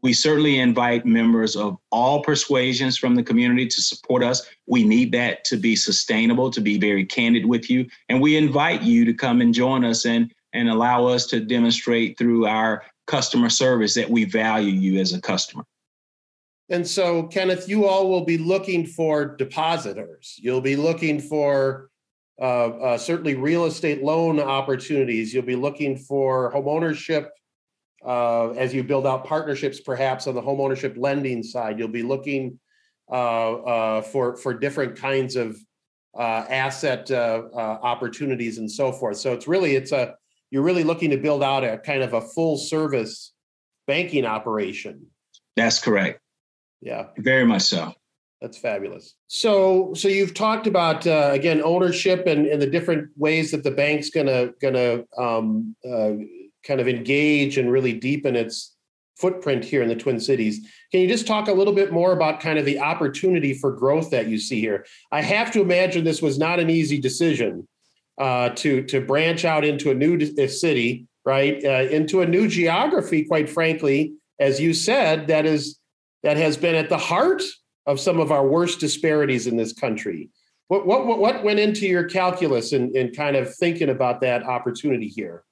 we 0.01 0.13
certainly 0.13 0.59
invite 0.59 1.05
members 1.05 1.55
of 1.55 1.77
all 1.91 2.23
persuasions 2.23 2.97
from 2.97 3.15
the 3.15 3.23
community 3.23 3.67
to 3.67 3.81
support 3.81 4.23
us. 4.23 4.47
We 4.65 4.83
need 4.83 5.11
that 5.11 5.43
to 5.45 5.57
be 5.57 5.75
sustainable, 5.75 6.49
to 6.51 6.61
be 6.61 6.79
very 6.79 7.05
candid 7.05 7.45
with 7.45 7.69
you. 7.69 7.85
And 8.07 8.21
we 8.21 8.37
invite 8.37 8.81
you 8.81 9.05
to 9.05 9.13
come 9.13 9.41
and 9.41 9.53
join 9.53 9.83
us 9.83 10.05
and 10.05 10.33
and 10.53 10.69
allow 10.69 11.05
us 11.05 11.27
to 11.27 11.39
demonstrate 11.39 12.17
through 12.17 12.45
our 12.45 12.83
customer 13.07 13.49
service 13.49 13.93
that 13.95 14.09
we 14.09 14.25
value 14.25 14.71
you 14.71 14.99
as 14.99 15.13
a 15.13 15.21
customer. 15.21 15.63
And 16.69 16.87
so, 16.87 17.23
Kenneth, 17.23 17.67
you 17.67 17.85
all 17.85 18.09
will 18.09 18.25
be 18.25 18.37
looking 18.37 18.85
for 18.85 19.35
depositors. 19.35 20.35
You'll 20.37 20.61
be 20.61 20.75
looking 20.75 21.19
for 21.19 21.89
uh, 22.39 22.67
uh, 22.67 22.97
certainly 22.97 23.35
real 23.35 23.65
estate 23.65 24.03
loan 24.03 24.39
opportunities. 24.39 25.33
You'll 25.33 25.43
be 25.43 25.55
looking 25.55 25.97
for 25.97 26.53
homeownership 26.53 27.29
uh, 28.05 28.51
as 28.51 28.73
you 28.73 28.83
build 28.83 29.07
out 29.07 29.25
partnerships, 29.25 29.79
perhaps 29.79 30.27
on 30.27 30.35
the 30.35 30.41
homeownership 30.41 30.95
lending 30.97 31.41
side. 31.43 31.79
You'll 31.79 31.87
be 31.89 32.03
looking 32.03 32.59
uh, 33.11 33.53
uh, 33.53 34.01
for 34.03 34.37
for 34.37 34.53
different 34.53 34.95
kinds 34.95 35.35
of 35.35 35.57
uh, 36.15 36.45
asset 36.49 37.09
opportunities 37.11 38.59
and 38.59 38.71
so 38.71 38.91
forth. 38.91 39.17
So 39.17 39.33
it's 39.33 39.47
really 39.47 39.75
it's 39.75 39.91
a 39.91 40.15
you're 40.51 40.63
really 40.63 40.83
looking 40.83 41.11
to 41.11 41.17
build 41.17 41.43
out 41.43 41.63
a 41.63 41.77
kind 41.77 42.03
of 42.03 42.13
a 42.13 42.21
full 42.21 42.57
service 42.57 43.33
banking 43.87 44.25
operation. 44.25 45.07
That's 45.55 45.79
correct. 45.79 46.21
Yeah. 46.81 47.07
Very 47.17 47.45
much 47.45 47.63
so. 47.63 47.93
That's 48.41 48.57
fabulous. 48.57 49.15
So, 49.27 49.93
so 49.93 50.07
you've 50.07 50.33
talked 50.33 50.65
about 50.65 51.05
uh, 51.05 51.31
again 51.33 51.61
ownership 51.61 52.25
and, 52.25 52.45
and 52.45 52.61
the 52.61 52.67
different 52.67 53.09
ways 53.17 53.51
that 53.51 53.63
the 53.63 53.71
bank's 53.71 54.09
gonna 54.09 54.51
gonna 54.61 55.03
um, 55.17 55.75
uh, 55.85 56.11
kind 56.63 56.79
of 56.79 56.87
engage 56.87 57.57
and 57.57 57.69
really 57.69 57.93
deepen 57.93 58.37
its 58.37 58.77
footprint 59.17 59.65
here 59.65 59.81
in 59.81 59.89
the 59.89 59.95
Twin 59.95 60.21
Cities. 60.21 60.65
Can 60.91 61.01
you 61.01 61.07
just 61.09 61.27
talk 61.27 61.49
a 61.49 61.53
little 61.53 61.73
bit 61.73 61.91
more 61.91 62.13
about 62.13 62.39
kind 62.39 62.57
of 62.57 62.63
the 62.63 62.79
opportunity 62.79 63.53
for 63.53 63.73
growth 63.73 64.09
that 64.11 64.27
you 64.27 64.37
see 64.37 64.61
here? 64.61 64.85
I 65.11 65.21
have 65.21 65.51
to 65.51 65.61
imagine 65.61 66.05
this 66.05 66.21
was 66.21 66.39
not 66.39 66.59
an 66.59 66.69
easy 66.69 66.99
decision 66.99 67.67
uh, 68.19 68.49
to 68.49 68.83
to 68.83 69.01
branch 69.01 69.45
out 69.45 69.63
into 69.63 69.91
a 69.91 69.93
new 69.93 70.19
city, 70.47 71.07
right? 71.25 71.63
Uh, 71.63 71.87
into 71.89 72.21
a 72.21 72.25
new 72.25 72.47
geography, 72.47 73.23
quite 73.23 73.49
frankly, 73.49 74.13
as 74.39 74.59
you 74.59 74.73
said, 74.73 75.27
that 75.27 75.45
is 75.45 75.79
that 76.23 76.37
has 76.37 76.57
been 76.57 76.75
at 76.75 76.89
the 76.89 76.97
heart 76.97 77.41
of 77.85 77.99
some 77.99 78.19
of 78.19 78.31
our 78.31 78.45
worst 78.45 78.79
disparities 78.79 79.47
in 79.47 79.57
this 79.57 79.73
country. 79.73 80.29
What 80.67 80.85
what 80.85 81.07
what 81.19 81.43
went 81.43 81.59
into 81.59 81.87
your 81.87 82.03
calculus 82.03 82.73
in, 82.73 82.95
in 82.95 83.13
kind 83.13 83.35
of 83.35 83.55
thinking 83.55 83.89
about 83.89 84.21
that 84.21 84.43
opportunity 84.43 85.07
here? 85.07 85.43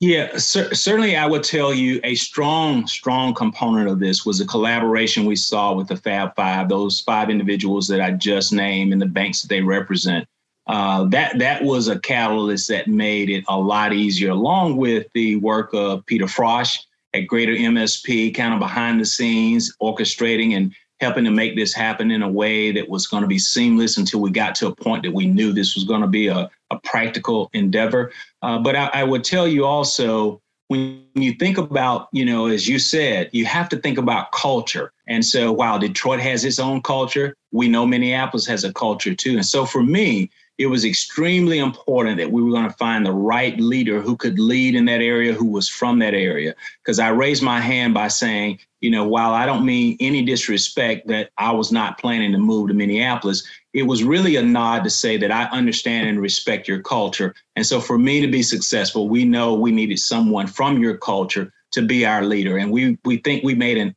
Yeah, 0.00 0.36
cer- 0.36 0.74
certainly. 0.74 1.16
I 1.16 1.26
would 1.26 1.42
tell 1.42 1.72
you 1.72 2.00
a 2.04 2.14
strong, 2.16 2.86
strong 2.86 3.32
component 3.32 3.88
of 3.88 3.98
this 3.98 4.26
was 4.26 4.38
the 4.38 4.44
collaboration 4.44 5.24
we 5.24 5.36
saw 5.36 5.72
with 5.72 5.88
the 5.88 5.96
Fab 5.96 6.34
Five, 6.36 6.68
those 6.68 7.00
five 7.00 7.30
individuals 7.30 7.88
that 7.88 8.02
I 8.02 8.10
just 8.10 8.52
named 8.52 8.92
and 8.92 9.00
the 9.00 9.06
banks 9.06 9.40
that 9.40 9.48
they 9.48 9.62
represent. 9.62 10.26
Uh, 10.66 11.04
that 11.04 11.38
that 11.38 11.62
was 11.62 11.88
a 11.88 11.98
catalyst 12.00 12.68
that 12.68 12.88
made 12.88 13.30
it 13.30 13.44
a 13.48 13.56
lot 13.56 13.92
easier, 13.92 14.30
along 14.30 14.76
with 14.76 15.06
the 15.14 15.36
work 15.36 15.70
of 15.72 16.04
Peter 16.06 16.26
Frosch 16.26 16.78
at 17.14 17.26
Greater 17.26 17.52
MSP, 17.52 18.34
kind 18.34 18.52
of 18.52 18.58
behind 18.58 19.00
the 19.00 19.04
scenes, 19.04 19.74
orchestrating 19.80 20.56
and 20.56 20.74
helping 21.00 21.24
to 21.24 21.30
make 21.30 21.56
this 21.56 21.74
happen 21.74 22.10
in 22.10 22.22
a 22.22 22.28
way 22.28 22.72
that 22.72 22.88
was 22.88 23.06
going 23.06 23.22
to 23.22 23.28
be 23.28 23.38
seamless 23.38 23.98
until 23.98 24.20
we 24.20 24.30
got 24.30 24.54
to 24.56 24.66
a 24.66 24.74
point 24.74 25.02
that 25.02 25.12
we 25.12 25.26
knew 25.26 25.52
this 25.52 25.74
was 25.74 25.84
going 25.84 26.00
to 26.00 26.06
be 26.06 26.28
a, 26.28 26.50
a 26.70 26.78
practical 26.80 27.50
endeavor. 27.52 28.12
Uh, 28.42 28.58
but 28.58 28.74
I, 28.74 28.90
I 28.94 29.04
would 29.04 29.22
tell 29.22 29.46
you 29.46 29.66
also, 29.66 30.40
when 30.68 31.04
you 31.14 31.32
think 31.34 31.58
about, 31.58 32.08
you 32.12 32.24
know, 32.24 32.46
as 32.46 32.66
you 32.66 32.78
said, 32.78 33.30
you 33.32 33.44
have 33.44 33.68
to 33.68 33.76
think 33.76 33.98
about 33.98 34.32
culture. 34.32 34.92
And 35.06 35.24
so 35.24 35.52
while 35.52 35.78
Detroit 35.78 36.20
has 36.20 36.44
its 36.44 36.58
own 36.58 36.82
culture, 36.82 37.36
we 37.52 37.68
know 37.68 37.86
Minneapolis 37.86 38.46
has 38.46 38.64
a 38.64 38.72
culture 38.72 39.14
too. 39.14 39.34
And 39.34 39.46
so 39.46 39.64
for 39.64 39.82
me, 39.82 40.30
it 40.58 40.66
was 40.66 40.84
extremely 40.84 41.58
important 41.58 42.16
that 42.16 42.32
we 42.32 42.42
were 42.42 42.50
going 42.50 42.68
to 42.68 42.76
find 42.76 43.04
the 43.04 43.12
right 43.12 43.58
leader 43.60 44.00
who 44.00 44.16
could 44.16 44.38
lead 44.38 44.74
in 44.74 44.86
that 44.86 45.02
area, 45.02 45.34
who 45.34 45.46
was 45.46 45.68
from 45.68 45.98
that 45.98 46.14
area. 46.14 46.54
Because 46.82 46.98
I 46.98 47.08
raised 47.08 47.42
my 47.42 47.60
hand 47.60 47.92
by 47.92 48.08
saying, 48.08 48.58
you 48.80 48.90
know, 48.90 49.06
while 49.06 49.32
I 49.32 49.44
don't 49.44 49.66
mean 49.66 49.96
any 50.00 50.22
disrespect 50.22 51.08
that 51.08 51.30
I 51.36 51.52
was 51.52 51.72
not 51.72 51.98
planning 51.98 52.32
to 52.32 52.38
move 52.38 52.68
to 52.68 52.74
Minneapolis, 52.74 53.46
it 53.74 53.82
was 53.82 54.02
really 54.02 54.36
a 54.36 54.42
nod 54.42 54.84
to 54.84 54.90
say 54.90 55.18
that 55.18 55.30
I 55.30 55.44
understand 55.44 56.08
and 56.08 56.20
respect 56.20 56.68
your 56.68 56.80
culture. 56.80 57.34
And 57.56 57.66
so 57.66 57.78
for 57.78 57.98
me 57.98 58.22
to 58.22 58.28
be 58.28 58.42
successful, 58.42 59.08
we 59.08 59.26
know 59.26 59.54
we 59.54 59.72
needed 59.72 59.98
someone 59.98 60.46
from 60.46 60.80
your 60.80 60.96
culture 60.96 61.52
to 61.72 61.82
be 61.82 62.06
our 62.06 62.24
leader. 62.24 62.56
And 62.56 62.70
we 62.70 62.96
we 63.04 63.18
think 63.18 63.44
we 63.44 63.54
made 63.54 63.76
an 63.76 63.94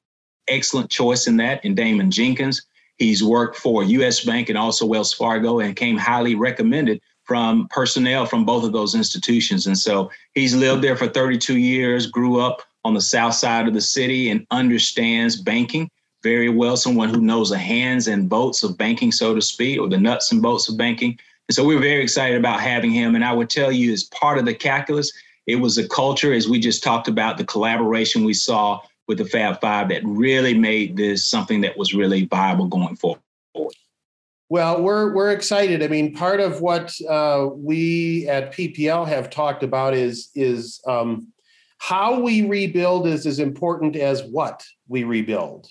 excellent 0.50 0.90
choice 0.90 1.28
in 1.28 1.38
that 1.38 1.64
in 1.64 1.76
Damon 1.76 2.12
Jenkins. 2.12 2.66
He's 3.00 3.24
worked 3.24 3.58
for 3.58 3.84
US 3.84 4.24
Bank 4.24 4.50
and 4.50 4.58
also 4.58 4.86
Wells 4.86 5.14
Fargo 5.14 5.60
and 5.60 5.76
came 5.76 5.98
highly 5.98 6.36
recommended 6.36 7.02
from 7.24 7.68
personnel 7.70 8.26
from 8.26 8.46
both 8.46 8.64
of 8.64 8.72
those 8.72 8.96
institutions. 8.96 9.68
And 9.68 9.78
so 9.78 10.12
he's 10.34 10.56
lived 10.56 10.84
there 10.84 10.96
for 10.96 11.08
32 11.08 11.58
years, 11.58 12.08
grew 12.08 12.40
up 12.40 12.62
on 12.84 12.94
the 12.94 13.02
south 13.02 13.36
side 13.36 13.68
of 13.68 13.74
the 13.74 13.82
city 13.82 14.30
and 14.30 14.46
understands 14.52 15.40
banking 15.42 15.90
very 16.24 16.50
well, 16.50 16.76
someone 16.76 17.10
who 17.10 17.22
knows 17.22 17.50
the 17.50 17.58
hands 17.58 18.08
and 18.08 18.30
bolts 18.30 18.64
of 18.64 18.78
banking, 18.78 19.12
so 19.12 19.34
to 19.34 19.42
speak, 19.42 19.80
or 19.80 19.88
the 19.88 19.98
nuts 19.98 20.32
and 20.32 20.42
bolts 20.42 20.68
of 20.68 20.78
banking. 20.78 21.18
And 21.48 21.56
so 21.56 21.66
we're 21.66 21.80
very 21.80 22.04
excited 22.04 22.38
about 22.38 22.60
having 22.60 22.92
him. 22.92 23.16
And 23.16 23.24
I 23.24 23.34
would 23.34 23.50
tell 23.50 23.72
you, 23.72 23.94
as 23.94 24.04
part 24.06 24.38
of 24.38 24.46
the 24.46 24.54
calculus, 24.54 25.12
it 25.48 25.56
was 25.56 25.78
a 25.78 25.88
culture, 25.88 26.34
as 26.34 26.48
we 26.48 26.60
just 26.60 26.84
talked 26.84 27.08
about, 27.08 27.38
the 27.38 27.46
collaboration 27.46 28.24
we 28.24 28.34
saw 28.34 28.82
with 29.10 29.18
the 29.18 29.26
Fab 29.26 29.60
Five 29.60 29.90
that 29.90 30.06
really 30.06 30.54
made 30.54 30.96
this 30.96 31.26
something 31.26 31.62
that 31.62 31.76
was 31.76 31.96
really 31.96 32.26
viable 32.26 32.68
going 32.68 32.96
forward. 32.96 33.20
Well, 34.50 34.82
we're 34.82 35.14
we're 35.14 35.32
excited. 35.32 35.84
I 35.84 35.88
mean, 35.88 36.14
part 36.14 36.40
of 36.40 36.62
what 36.62 36.94
uh, 37.10 37.50
we 37.52 38.28
at 38.30 38.54
PPL 38.54 39.08
have 39.08 39.30
talked 39.30 39.64
about 39.64 39.96
is 39.96 40.30
is 40.36 40.80
um, 40.88 41.28
how 41.80 42.20
we 42.20 42.48
rebuild 42.48 43.08
is 43.08 43.26
as 43.26 43.40
important 43.40 43.96
as 43.96 44.24
what 44.24 44.64
we 44.88 45.04
rebuild, 45.04 45.68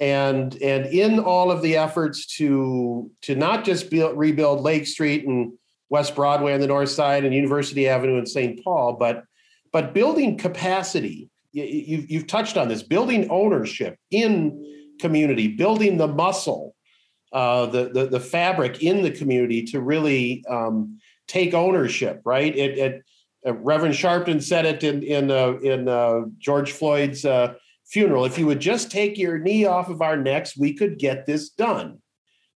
and 0.00 0.54
and 0.62 0.86
in 0.86 1.18
all 1.18 1.50
of 1.50 1.60
the 1.60 1.76
efforts 1.76 2.26
to 2.38 3.10
to 3.22 3.36
not 3.36 3.64
just 3.64 3.90
build, 3.90 4.18
rebuild 4.18 4.62
Lake 4.62 4.86
Street 4.86 5.26
and 5.26 5.52
West 5.90 6.14
Broadway 6.14 6.54
on 6.54 6.60
the 6.60 6.66
north 6.66 6.90
side 6.90 7.24
and 7.24 7.34
University 7.34 7.88
Avenue 7.88 8.18
in 8.18 8.26
St. 8.26 8.62
Paul, 8.64 8.94
but 8.94 9.24
but 9.70 9.92
building 9.92 10.38
capacity 10.38 11.30
you've, 11.64 12.10
you've 12.10 12.26
touched 12.26 12.56
on 12.56 12.68
this 12.68 12.82
building 12.82 13.28
ownership 13.30 13.96
in 14.10 14.64
community 15.00 15.48
building 15.48 15.96
the 15.96 16.08
muscle 16.08 16.74
uh, 17.32 17.66
the, 17.66 17.90
the 17.90 18.06
the 18.06 18.20
fabric 18.20 18.82
in 18.82 19.02
the 19.02 19.10
community 19.10 19.62
to 19.62 19.80
really 19.80 20.44
um, 20.48 20.98
take 21.26 21.54
ownership 21.54 22.20
right? 22.24 22.56
It, 22.56 22.78
it 22.78 23.02
uh, 23.46 23.54
reverend 23.54 23.94
sharpton 23.94 24.42
said 24.42 24.64
it 24.64 24.82
in 24.82 25.02
in 25.02 25.30
uh, 25.30 25.58
in 25.58 25.88
uh, 25.88 26.22
george 26.38 26.72
floyd's 26.72 27.24
uh, 27.24 27.54
funeral 27.86 28.24
if 28.24 28.38
you 28.38 28.46
would 28.46 28.60
just 28.60 28.90
take 28.90 29.16
your 29.16 29.38
knee 29.38 29.64
off 29.64 29.88
of 29.88 30.02
our 30.02 30.16
necks 30.16 30.56
we 30.56 30.74
could 30.74 30.98
get 30.98 31.26
this 31.26 31.50
done. 31.50 31.98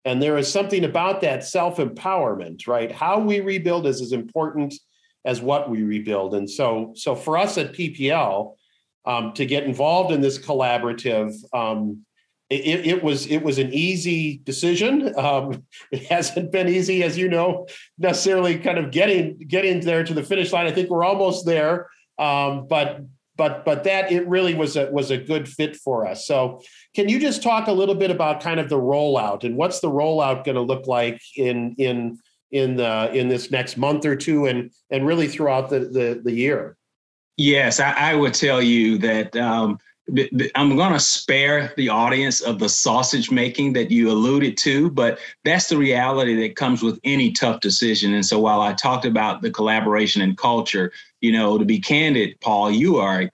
And 0.07 0.23
there 0.23 0.39
is 0.39 0.51
something 0.51 0.85
about 0.85 1.21
that 1.21 1.45
self-empowerment 1.45 2.67
right? 2.67 2.91
How 2.91 3.19
we 3.19 3.41
rebuild 3.41 3.87
is 3.87 4.01
as 4.01 4.13
important 4.13 4.73
as 5.27 5.43
what 5.43 5.69
we 5.69 5.83
rebuild. 5.83 6.35
And 6.35 6.49
so 6.49 6.93
so 6.95 7.15
for 7.15 7.37
us 7.37 7.59
at 7.59 7.73
ppl 7.73 8.55
um, 9.05 9.33
to 9.35 9.47
get 9.47 9.65
involved 9.65 10.13
in 10.13 10.21
this 10.21 10.39
collaborative. 10.39 11.35
Um, 11.55 12.05
it, 12.51 12.87
it, 12.87 13.03
was 13.05 13.27
it 13.29 13.45
was 13.45 13.59
an 13.59 13.73
easy 13.73 14.41
decision. 14.43 15.17
Um, 15.17 15.65
it 15.93 16.05
hasn't 16.07 16.51
been 16.51 16.69
easy, 16.69 17.03
as 17.03 17.17
you 17.17 17.29
know, 17.29 17.67
necessarily 17.99 18.59
kind 18.59 18.79
of 18.79 18.91
getting 18.91 19.39
getting 19.39 19.81
there 19.81 20.05
to 20.05 20.13
the 20.13 20.23
finish 20.23 20.53
line. 20.53 20.67
I 20.67 20.73
think 20.73 20.91
we're 20.91 21.05
almost 21.05 21.47
there, 21.47 21.89
um, 22.19 22.67
but 22.67 23.03
but 23.37 23.65
but 23.65 23.85
that 23.85 24.11
it 24.11 24.27
really 24.29 24.55
was 24.55 24.77
a 24.77 24.91
was 24.91 25.11
a 25.11 25.17
good 25.17 25.49
fit 25.49 25.77
for 25.77 26.07
us. 26.07 26.27
So, 26.27 26.61
can 26.95 27.09
you 27.09 27.21
just 27.21 27.43
talk 27.43 27.69
a 27.69 27.73
little 27.73 27.95
bit 27.95 28.11
about 28.11 28.41
kind 28.41 28.59
of 28.59 28.69
the 28.69 28.79
rollout 28.79 29.45
and 29.45 29.57
what's 29.57 29.81
the 29.81 29.91
rollout 29.91 30.45
going 30.45 30.57
to 30.57 30.61
look 30.61 30.87
like 30.87 31.21
in 31.37 31.75
in 31.79 32.19
in 32.51 32.77
the 32.77 33.11
in 33.15 33.29
this 33.29 33.51
next 33.53 33.77
month 33.77 34.05
or 34.05 34.17
two 34.17 34.47
and 34.47 34.73
and 34.91 35.07
really 35.07 35.29
throughout 35.29 35.71
the 35.71 35.81
the, 35.81 36.21
the 36.23 36.33
year? 36.33 36.77
Yes, 37.43 37.81
I, 37.81 37.93
I 37.93 38.15
would 38.15 38.35
tell 38.35 38.61
you 38.61 38.99
that 38.99 39.35
um, 39.35 39.79
I'm 40.55 40.77
going 40.77 40.93
to 40.93 41.01
spare 41.01 41.73
the 41.79 41.89
audience 41.89 42.43
of 42.43 42.59
the 42.59 42.69
sausage 42.69 43.31
making 43.31 43.73
that 43.73 43.91
you 43.91 44.11
alluded 44.11 44.59
to, 44.59 44.91
but 44.91 45.19
that's 45.43 45.71
the 45.71 45.79
reality 45.79 46.35
that 46.43 46.55
comes 46.55 46.83
with 46.83 47.01
any 47.03 47.33
tough 47.33 47.61
decision. 47.61 48.13
And 48.13 48.27
so 48.27 48.39
while 48.39 48.61
I 48.61 48.75
talked 48.75 49.07
about 49.07 49.41
the 49.41 49.51
collaboration 49.51 50.21
and 50.21 50.37
culture, 50.37 50.93
you 51.23 51.33
know, 51.33 51.57
to 51.57 51.65
be 51.65 51.81
candid, 51.81 52.39
Paul, 52.43 52.73
you 52.73 52.99
are 52.99 53.23
a 53.23 53.31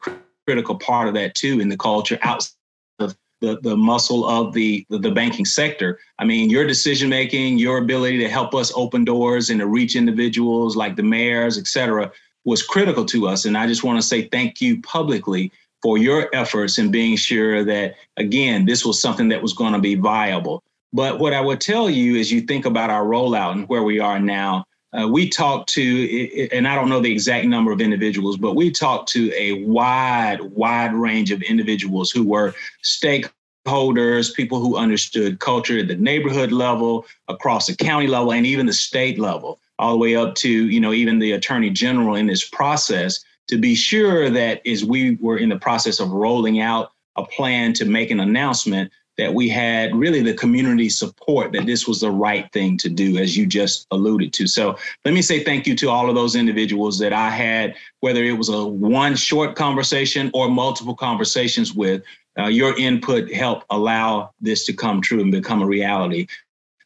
critical 0.46 0.78
part 0.78 1.08
of 1.08 1.14
that 1.14 1.34
too 1.34 1.58
in 1.58 1.68
the 1.68 1.76
culture 1.76 2.20
outside 2.22 2.54
of 3.00 3.16
the, 3.40 3.58
the 3.62 3.76
muscle 3.76 4.24
of 4.24 4.52
the, 4.52 4.86
the, 4.88 5.00
the 5.00 5.10
banking 5.10 5.44
sector. 5.44 5.98
I 6.20 6.24
mean, 6.24 6.48
your 6.48 6.64
decision 6.64 7.08
making, 7.08 7.58
your 7.58 7.78
ability 7.78 8.18
to 8.18 8.28
help 8.28 8.54
us 8.54 8.72
open 8.76 9.04
doors 9.04 9.50
and 9.50 9.58
to 9.58 9.66
reach 9.66 9.96
individuals 9.96 10.76
like 10.76 10.94
the 10.94 11.02
mayors, 11.02 11.58
et 11.58 11.66
cetera, 11.66 12.12
was 12.46 12.62
critical 12.62 13.04
to 13.04 13.26
us. 13.26 13.44
And 13.44 13.58
I 13.58 13.66
just 13.66 13.84
want 13.84 14.00
to 14.00 14.06
say 14.06 14.28
thank 14.28 14.60
you 14.62 14.80
publicly 14.80 15.52
for 15.82 15.98
your 15.98 16.30
efforts 16.32 16.78
in 16.78 16.90
being 16.90 17.16
sure 17.16 17.62
that, 17.64 17.96
again, 18.16 18.64
this 18.64 18.86
was 18.86 19.02
something 19.02 19.28
that 19.28 19.42
was 19.42 19.52
going 19.52 19.74
to 19.74 19.78
be 19.78 19.96
viable. 19.96 20.62
But 20.92 21.18
what 21.18 21.34
I 21.34 21.40
would 21.40 21.60
tell 21.60 21.90
you 21.90 22.18
as 22.18 22.32
you 22.32 22.40
think 22.40 22.64
about 22.64 22.88
our 22.88 23.04
rollout 23.04 23.52
and 23.52 23.68
where 23.68 23.82
we 23.82 23.98
are 23.98 24.20
now, 24.20 24.64
uh, 24.98 25.08
we 25.08 25.28
talked 25.28 25.68
to, 25.70 26.48
and 26.52 26.66
I 26.66 26.76
don't 26.76 26.88
know 26.88 27.00
the 27.00 27.12
exact 27.12 27.46
number 27.46 27.72
of 27.72 27.80
individuals, 27.80 28.38
but 28.38 28.54
we 28.54 28.70
talked 28.70 29.10
to 29.10 29.30
a 29.34 29.64
wide, 29.64 30.40
wide 30.40 30.94
range 30.94 31.32
of 31.32 31.42
individuals 31.42 32.12
who 32.12 32.22
were 32.22 32.54
stakeholders, 32.84 34.32
people 34.32 34.60
who 34.60 34.76
understood 34.76 35.40
culture 35.40 35.80
at 35.80 35.88
the 35.88 35.96
neighborhood 35.96 36.52
level, 36.52 37.04
across 37.26 37.66
the 37.66 37.74
county 37.74 38.06
level, 38.06 38.32
and 38.32 38.46
even 38.46 38.66
the 38.66 38.72
state 38.72 39.18
level 39.18 39.58
all 39.78 39.92
the 39.92 39.98
way 39.98 40.16
up 40.16 40.34
to 40.34 40.48
you 40.48 40.80
know 40.80 40.92
even 40.92 41.18
the 41.18 41.32
attorney 41.32 41.70
general 41.70 42.14
in 42.14 42.26
this 42.26 42.48
process 42.48 43.24
to 43.48 43.58
be 43.58 43.74
sure 43.74 44.28
that 44.30 44.66
as 44.66 44.84
we 44.84 45.16
were 45.16 45.38
in 45.38 45.48
the 45.48 45.58
process 45.58 46.00
of 46.00 46.10
rolling 46.10 46.60
out 46.60 46.92
a 47.16 47.24
plan 47.24 47.72
to 47.72 47.84
make 47.84 48.10
an 48.10 48.20
announcement 48.20 48.90
that 49.16 49.32
we 49.32 49.48
had 49.48 49.94
really 49.96 50.20
the 50.20 50.34
community 50.34 50.90
support 50.90 51.52
that 51.52 51.64
this 51.64 51.88
was 51.88 52.00
the 52.00 52.10
right 52.10 52.52
thing 52.52 52.76
to 52.76 52.90
do 52.90 53.16
as 53.16 53.34
you 53.34 53.46
just 53.46 53.86
alluded 53.90 54.30
to. 54.34 54.46
So 54.46 54.76
let 55.06 55.14
me 55.14 55.22
say 55.22 55.42
thank 55.42 55.66
you 55.66 55.74
to 55.76 55.88
all 55.88 56.10
of 56.10 56.14
those 56.14 56.36
individuals 56.36 56.98
that 56.98 57.12
i 57.12 57.30
had 57.30 57.74
whether 58.00 58.22
it 58.22 58.32
was 58.32 58.48
a 58.48 58.64
one 58.64 59.16
short 59.16 59.56
conversation 59.56 60.30
or 60.34 60.48
multiple 60.48 60.94
conversations 60.94 61.72
with 61.72 62.02
uh, 62.38 62.46
your 62.46 62.76
input 62.78 63.32
helped 63.32 63.64
allow 63.70 64.30
this 64.40 64.66
to 64.66 64.72
come 64.72 65.00
true 65.00 65.20
and 65.20 65.32
become 65.32 65.62
a 65.62 65.66
reality. 65.66 66.26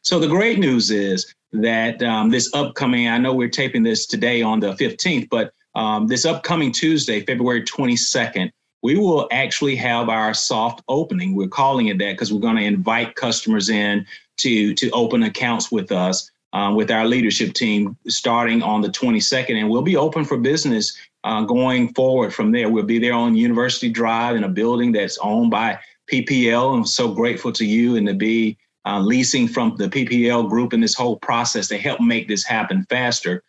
So 0.01 0.19
the 0.19 0.27
great 0.27 0.59
news 0.59 0.89
is 0.91 1.33
that 1.53 2.01
um, 2.01 2.29
this 2.29 2.53
upcoming, 2.53 3.07
I 3.07 3.17
know 3.17 3.33
we're 3.33 3.49
taping 3.49 3.83
this 3.83 4.05
today 4.05 4.41
on 4.41 4.59
the 4.59 4.73
15th, 4.73 5.29
but 5.29 5.53
um, 5.75 6.07
this 6.07 6.25
upcoming 6.25 6.71
Tuesday, 6.71 7.21
February 7.21 7.63
22nd, 7.63 8.51
we 8.83 8.97
will 8.97 9.27
actually 9.31 9.75
have 9.75 10.09
our 10.09 10.33
soft 10.33 10.81
opening. 10.87 11.35
We're 11.35 11.47
calling 11.47 11.87
it 11.87 11.97
that 11.99 12.13
because 12.13 12.33
we're 12.33 12.39
going 12.39 12.55
to 12.55 12.63
invite 12.63 13.15
customers 13.15 13.69
in 13.69 14.05
to, 14.37 14.73
to 14.73 14.89
open 14.91 15.23
accounts 15.23 15.71
with 15.71 15.91
us, 15.91 16.31
um, 16.53 16.75
with 16.75 16.89
our 16.89 17.05
leadership 17.05 17.53
team, 17.53 17.95
starting 18.07 18.63
on 18.63 18.81
the 18.81 18.89
22nd. 18.89 19.55
And 19.55 19.69
we'll 19.69 19.83
be 19.83 19.97
open 19.97 20.25
for 20.25 20.37
business 20.37 20.97
uh, 21.23 21.43
going 21.43 21.93
forward 21.93 22.33
from 22.33 22.51
there. 22.51 22.69
We'll 22.69 22.83
be 22.83 22.99
there 22.99 23.13
on 23.13 23.35
University 23.35 23.89
Drive 23.89 24.35
in 24.35 24.43
a 24.43 24.49
building 24.49 24.91
that's 24.91 25.19
owned 25.19 25.51
by 25.51 25.79
PPL. 26.11 26.75
I'm 26.75 26.85
so 26.85 27.13
grateful 27.13 27.51
to 27.53 27.65
you 27.65 27.95
and 27.97 28.07
to 28.07 28.13
be 28.13 28.57
uh, 28.85 28.99
leasing 28.99 29.47
from 29.47 29.75
the 29.77 29.87
PPL 29.87 30.49
group 30.49 30.73
in 30.73 30.81
this 30.81 30.95
whole 30.95 31.17
process 31.17 31.67
to 31.67 31.77
help 31.77 32.01
make 32.01 32.27
this 32.27 32.43
happen 32.43 32.85
faster. 32.89 33.43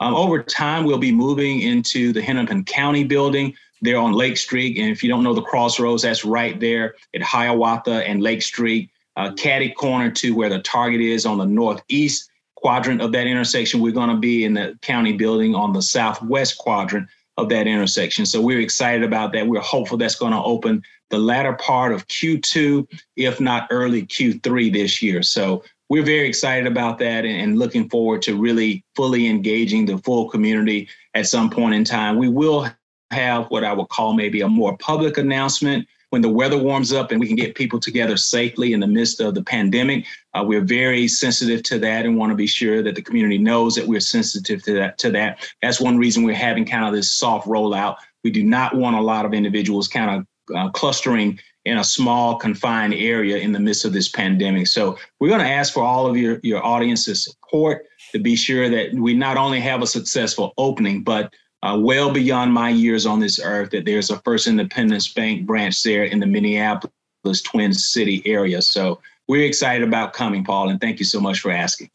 Um, 0.00 0.14
over 0.14 0.42
time, 0.42 0.84
we'll 0.84 0.98
be 0.98 1.12
moving 1.12 1.60
into 1.60 2.12
the 2.12 2.20
Hennepin 2.20 2.64
County 2.64 3.04
building 3.04 3.54
there 3.80 3.98
on 3.98 4.12
Lake 4.12 4.36
Street. 4.36 4.78
And 4.78 4.90
if 4.90 5.02
you 5.02 5.08
don't 5.08 5.24
know 5.24 5.34
the 5.34 5.42
crossroads, 5.42 6.02
that's 6.02 6.24
right 6.24 6.58
there 6.58 6.94
at 7.14 7.22
Hiawatha 7.22 8.06
and 8.06 8.22
Lake 8.22 8.42
Street, 8.42 8.90
uh, 9.16 9.32
caddy 9.32 9.70
corner 9.70 10.10
to 10.10 10.34
where 10.34 10.48
the 10.48 10.60
target 10.60 11.00
is 11.00 11.24
on 11.24 11.38
the 11.38 11.46
northeast 11.46 12.30
quadrant 12.56 13.00
of 13.00 13.12
that 13.12 13.26
intersection. 13.26 13.80
We're 13.80 13.92
going 13.92 14.10
to 14.10 14.16
be 14.16 14.44
in 14.44 14.54
the 14.54 14.78
county 14.82 15.12
building 15.12 15.54
on 15.54 15.72
the 15.72 15.82
southwest 15.82 16.58
quadrant 16.58 17.08
of 17.36 17.48
that 17.50 17.66
intersection. 17.66 18.26
So 18.26 18.40
we're 18.40 18.60
excited 18.60 19.02
about 19.02 19.32
that. 19.32 19.46
We're 19.46 19.60
hopeful 19.60 19.98
that's 19.98 20.16
going 20.16 20.32
to 20.32 20.42
open 20.42 20.82
the 21.10 21.18
latter 21.18 21.54
part 21.54 21.92
of 21.92 22.06
Q2, 22.08 22.86
if 23.16 23.40
not 23.40 23.68
early 23.70 24.02
Q3 24.02 24.72
this 24.72 25.02
year. 25.02 25.22
So 25.22 25.62
we're 25.88 26.02
very 26.02 26.28
excited 26.28 26.66
about 26.66 26.98
that 26.98 27.24
and, 27.24 27.58
looking 27.58 27.88
forward 27.88 28.22
to 28.22 28.36
really 28.36 28.84
fully 28.94 29.28
engaging 29.28 29.86
the 29.86 29.98
full 29.98 30.28
community 30.28 30.88
at 31.14 31.26
some 31.26 31.48
point 31.48 31.74
in 31.74 31.84
time. 31.84 32.18
We 32.18 32.28
will 32.28 32.68
have 33.10 33.46
what 33.46 33.64
I 33.64 33.72
would 33.72 33.88
call 33.88 34.14
maybe 34.14 34.40
a 34.40 34.48
more 34.48 34.76
public 34.78 35.16
announcement 35.16 35.86
when 36.10 36.22
the 36.22 36.28
weather 36.28 36.58
warms 36.58 36.92
up 36.92 37.10
and 37.10 37.20
we 37.20 37.26
can 37.26 37.36
get 37.36 37.54
people 37.54 37.80
together 37.80 38.16
safely 38.16 38.72
in 38.72 38.80
the 38.80 38.86
midst 38.86 39.20
of 39.20 39.34
the 39.34 39.42
pandemic. 39.42 40.06
Uh, 40.34 40.44
we're 40.44 40.60
very 40.60 41.08
sensitive 41.08 41.62
to 41.64 41.78
that 41.78 42.04
and 42.04 42.16
want 42.16 42.30
to 42.30 42.36
be 42.36 42.46
sure 42.46 42.82
that 42.82 42.94
the 42.94 43.02
community 43.02 43.38
knows 43.38 43.74
that 43.74 43.86
we're 43.86 44.00
sensitive 44.00 44.62
to 44.64 44.72
that. 44.74 44.98
To 44.98 45.10
that, 45.12 45.48
that's 45.62 45.80
one 45.80 45.98
reason 45.98 46.24
we're 46.24 46.34
having 46.34 46.64
kind 46.64 46.84
of 46.84 46.92
this 46.92 47.12
soft 47.12 47.46
rollout. 47.46 47.96
We 48.24 48.30
do 48.30 48.44
not 48.44 48.76
want 48.76 48.96
a 48.96 49.00
lot 49.00 49.24
of 49.24 49.34
individuals 49.34 49.88
kind 49.88 50.10
of 50.10 50.26
uh, 50.54 50.70
clustering 50.70 51.38
in 51.64 51.78
a 51.78 51.84
small 51.84 52.36
confined 52.36 52.94
area 52.94 53.38
in 53.38 53.52
the 53.52 53.58
midst 53.58 53.84
of 53.84 53.92
this 53.92 54.08
pandemic. 54.08 54.68
So 54.68 54.96
we're 55.18 55.28
going 55.28 55.40
to 55.40 55.50
ask 55.50 55.72
for 55.72 55.82
all 55.82 56.06
of 56.06 56.16
your, 56.16 56.38
your 56.42 56.64
audience's 56.64 57.24
support 57.24 57.86
to 58.12 58.20
be 58.20 58.36
sure 58.36 58.68
that 58.68 58.94
we 58.94 59.14
not 59.14 59.36
only 59.36 59.60
have 59.60 59.82
a 59.82 59.86
successful 59.86 60.54
opening, 60.58 61.02
but 61.02 61.34
uh, 61.62 61.76
well 61.80 62.12
beyond 62.12 62.52
my 62.52 62.70
years 62.70 63.04
on 63.04 63.18
this 63.18 63.40
earth, 63.42 63.70
that 63.70 63.84
there's 63.84 64.10
a 64.10 64.18
First 64.20 64.46
Independence 64.46 65.12
Bank 65.12 65.44
branch 65.44 65.82
there 65.82 66.04
in 66.04 66.20
the 66.20 66.26
Minneapolis 66.26 67.42
Twin 67.42 67.72
City 67.74 68.22
area. 68.24 68.62
So 68.62 69.00
we're 69.26 69.46
excited 69.46 69.86
about 69.86 70.12
coming, 70.12 70.44
Paul, 70.44 70.68
and 70.68 70.80
thank 70.80 71.00
you 71.00 71.04
so 71.04 71.20
much 71.20 71.40
for 71.40 71.50
asking. 71.50 71.90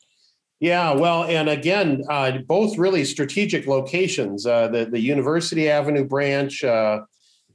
Yeah, 0.59 0.93
well, 0.93 1.23
and 1.23 1.49
again, 1.49 2.03
uh, 2.09 2.37
both 2.39 2.77
really 2.77 3.03
strategic 3.03 3.65
locations. 3.65 4.45
Uh, 4.45 4.67
the 4.67 4.85
the 4.85 4.99
University 4.99 5.67
Avenue 5.69 6.03
branch, 6.03 6.63
uh, 6.63 7.01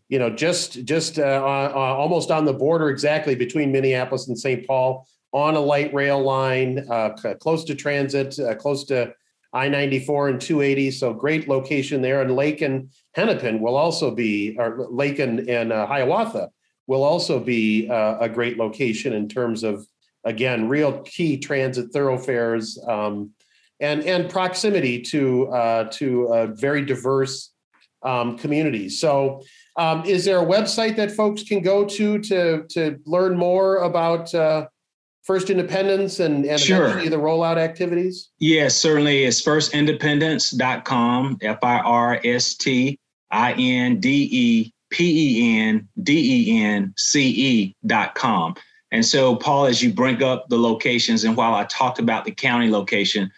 you 0.08 0.18
know, 0.18 0.30
just 0.30 0.84
just 0.84 1.18
uh, 1.18 1.22
uh, 1.22 1.72
almost 1.74 2.30
on 2.30 2.44
the 2.44 2.52
border 2.52 2.90
exactly 2.90 3.34
between 3.34 3.72
Minneapolis 3.72 4.28
and 4.28 4.38
St. 4.38 4.66
Paul, 4.66 5.06
on 5.32 5.56
a 5.56 5.60
light 5.60 5.92
rail 5.92 6.22
line, 6.22 6.86
uh, 6.90 7.10
close 7.40 7.64
to 7.64 7.74
transit, 7.74 8.38
uh, 8.38 8.54
close 8.54 8.84
to 8.84 9.12
I 9.52 9.68
ninety 9.68 9.98
four 9.98 10.28
and 10.28 10.40
two 10.40 10.60
eighty. 10.60 10.90
So 10.90 11.12
great 11.12 11.48
location 11.48 12.02
there. 12.02 12.22
And 12.22 12.36
Lake 12.36 12.60
and 12.60 12.90
Hennepin 13.14 13.60
will 13.60 13.76
also 13.76 14.14
be, 14.14 14.56
or 14.58 14.86
Lake 14.90 15.18
and, 15.18 15.48
and 15.48 15.72
uh, 15.72 15.86
Hiawatha 15.86 16.50
will 16.86 17.02
also 17.02 17.40
be 17.40 17.88
uh, 17.88 18.18
a 18.20 18.28
great 18.28 18.58
location 18.58 19.12
in 19.12 19.28
terms 19.28 19.64
of 19.64 19.86
again 20.24 20.68
real 20.68 21.00
key 21.02 21.36
transit 21.36 21.92
thoroughfares 21.92 22.78
um, 22.86 23.30
and 23.80 24.04
and 24.04 24.30
proximity 24.30 25.02
to 25.02 25.48
to 25.90 26.26
a 26.26 26.46
very 26.46 26.84
diverse 26.84 27.52
um, 28.02 28.38
communities. 28.38 29.00
So 29.00 29.42
um, 29.76 30.04
is 30.04 30.24
there 30.24 30.40
a 30.40 30.46
website 30.46 30.96
that 30.96 31.12
folks 31.12 31.42
can 31.42 31.60
go 31.60 31.84
to 31.84 32.18
to 32.18 32.64
to 32.70 32.98
learn 33.04 33.36
more 33.36 33.78
about 33.78 34.34
uh, 34.34 34.66
First 35.22 35.50
Independence 35.50 36.20
and, 36.20 36.46
and 36.46 36.60
sure. 36.60 36.84
eventually 36.84 37.08
the 37.08 37.16
rollout 37.16 37.56
activities? 37.56 38.30
Yes, 38.38 38.76
certainly. 38.76 39.24
It's 39.24 39.42
firstindependence.com, 39.42 41.38
F 41.42 41.58
I 41.62 41.78
R 41.80 42.20
S 42.24 42.54
T 42.54 42.98
I 43.30 43.52
N 43.54 44.00
D 44.00 44.28
E 44.30 44.72
P 44.90 45.40
E 45.40 45.58
N 45.58 45.88
D 46.02 46.12
E 46.52 46.64
N 46.64 46.94
C 46.96 47.72
E.com. 47.82 48.54
And 48.92 49.04
so, 49.04 49.34
Paul, 49.36 49.66
as 49.66 49.82
you 49.82 49.92
bring 49.92 50.22
up 50.22 50.48
the 50.48 50.58
locations, 50.58 51.24
and 51.24 51.36
while 51.36 51.54
I 51.54 51.64
talked 51.64 51.98
about 51.98 52.24
the 52.24 52.30
county 52.30 52.70
location, 52.70 53.30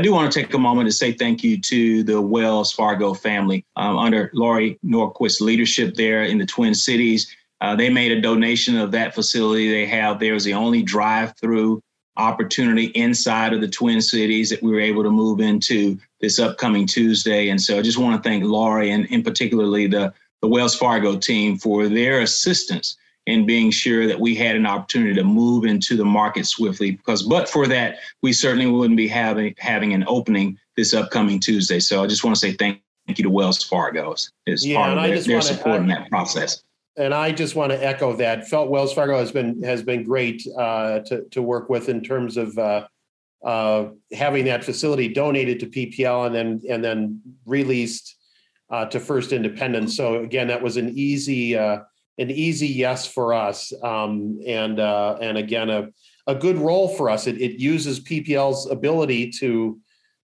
I 0.00 0.02
do 0.02 0.14
want 0.14 0.32
to 0.32 0.40
take 0.40 0.54
a 0.54 0.58
moment 0.58 0.88
to 0.88 0.94
say 0.94 1.12
thank 1.12 1.44
you 1.44 1.60
to 1.60 2.02
the 2.04 2.22
Wells 2.22 2.72
Fargo 2.72 3.12
family 3.12 3.66
um, 3.76 3.98
under 3.98 4.30
Lori 4.32 4.78
Norquist's 4.82 5.42
leadership 5.42 5.94
there 5.94 6.22
in 6.22 6.38
the 6.38 6.46
Twin 6.46 6.74
Cities. 6.74 7.36
Uh, 7.60 7.76
they 7.76 7.90
made 7.90 8.10
a 8.10 8.18
donation 8.18 8.78
of 8.78 8.92
that 8.92 9.14
facility 9.14 9.70
they 9.70 9.84
have 9.84 10.18
there. 10.18 10.32
was 10.32 10.44
the 10.44 10.54
only 10.54 10.82
drive-through 10.82 11.82
opportunity 12.16 12.86
inside 12.94 13.52
of 13.52 13.60
the 13.60 13.68
Twin 13.68 14.00
Cities 14.00 14.48
that 14.48 14.62
we 14.62 14.70
were 14.70 14.80
able 14.80 15.02
to 15.02 15.10
move 15.10 15.38
into 15.38 15.98
this 16.22 16.38
upcoming 16.38 16.86
Tuesday. 16.86 17.50
And 17.50 17.60
so 17.60 17.78
I 17.78 17.82
just 17.82 17.98
want 17.98 18.16
to 18.16 18.26
thank 18.26 18.42
Laurie 18.42 18.92
and 18.92 19.04
in 19.08 19.22
particularly 19.22 19.86
the, 19.86 20.14
the 20.40 20.48
Wells 20.48 20.74
Fargo 20.74 21.18
team 21.18 21.58
for 21.58 21.90
their 21.90 22.22
assistance 22.22 22.96
in 23.26 23.46
being 23.46 23.70
sure 23.70 24.06
that 24.06 24.18
we 24.18 24.34
had 24.34 24.56
an 24.56 24.66
opportunity 24.66 25.14
to 25.14 25.24
move 25.24 25.64
into 25.64 25.96
the 25.96 26.04
market 26.04 26.46
swiftly. 26.46 26.92
Because, 26.92 27.22
but 27.22 27.48
for 27.48 27.66
that, 27.66 27.98
we 28.22 28.32
certainly 28.32 28.66
wouldn't 28.66 28.96
be 28.96 29.08
having 29.08 29.54
having 29.58 29.92
an 29.92 30.04
opening 30.06 30.58
this 30.76 30.94
upcoming 30.94 31.38
Tuesday. 31.38 31.80
So 31.80 32.02
I 32.02 32.06
just 32.06 32.24
want 32.24 32.36
to 32.36 32.40
say 32.40 32.52
thank 32.52 32.80
you 33.06 33.24
to 33.24 33.30
Wells 33.30 33.62
Fargo 33.62 34.12
as 34.12 34.66
yeah, 34.66 34.76
part 34.76 34.98
of 34.98 35.04
their, 35.04 35.20
their 35.20 35.40
support 35.40 35.80
in 35.80 35.88
that 35.88 36.08
process. 36.10 36.62
And 36.96 37.14
I 37.14 37.32
just 37.32 37.54
want 37.54 37.72
to 37.72 37.84
echo 37.84 38.14
that. 38.16 38.48
Felt 38.48 38.68
Wells 38.68 38.92
Fargo 38.92 39.18
has 39.18 39.32
been 39.32 39.62
has 39.62 39.82
been 39.82 40.02
great 40.02 40.46
uh, 40.58 41.00
to 41.00 41.24
to 41.30 41.42
work 41.42 41.68
with 41.68 41.88
in 41.88 42.02
terms 42.02 42.36
of. 42.36 42.56
Uh, 42.58 42.86
uh, 43.42 43.88
having 44.12 44.44
that 44.44 44.62
facility 44.62 45.08
donated 45.08 45.58
to 45.58 45.66
PPL 45.66 46.26
and 46.26 46.34
then 46.34 46.60
and 46.68 46.84
then 46.84 47.22
released 47.46 48.16
uh, 48.70 48.86
to 48.86 49.00
First 49.00 49.32
Independence. 49.32 49.96
So 49.96 50.22
again, 50.22 50.48
that 50.48 50.62
was 50.62 50.76
an 50.76 50.90
easy 50.90 51.56
uh, 51.56 51.78
an 52.18 52.30
easy 52.30 52.68
yes 52.68 53.06
for 53.06 53.32
us, 53.32 53.72
um, 53.82 54.40
and 54.46 54.78
uh, 54.78 55.16
and 55.20 55.38
again 55.38 55.70
a 55.70 55.88
a 56.26 56.34
good 56.34 56.58
role 56.58 56.88
for 56.88 57.10
us. 57.10 57.26
It, 57.26 57.40
it 57.40 57.60
uses 57.60 58.00
PPL's 58.00 58.70
ability 58.70 59.30
to 59.40 59.78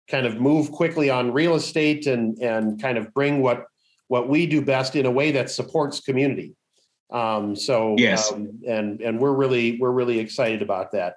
kind 0.08 0.26
of 0.26 0.40
move 0.40 0.70
quickly 0.70 1.10
on 1.10 1.32
real 1.32 1.54
estate 1.54 2.06
and 2.06 2.38
and 2.38 2.80
kind 2.80 2.98
of 2.98 3.12
bring 3.14 3.42
what 3.42 3.64
what 4.08 4.28
we 4.28 4.46
do 4.46 4.62
best 4.62 4.94
in 4.96 5.06
a 5.06 5.10
way 5.10 5.32
that 5.32 5.50
supports 5.50 6.00
community. 6.00 6.54
Um, 7.10 7.54
so 7.54 7.94
yes, 7.98 8.32
um, 8.32 8.60
and 8.66 9.00
and 9.00 9.18
we're 9.20 9.34
really 9.34 9.78
we're 9.80 9.92
really 9.92 10.18
excited 10.18 10.62
about 10.62 10.92
that. 10.92 11.14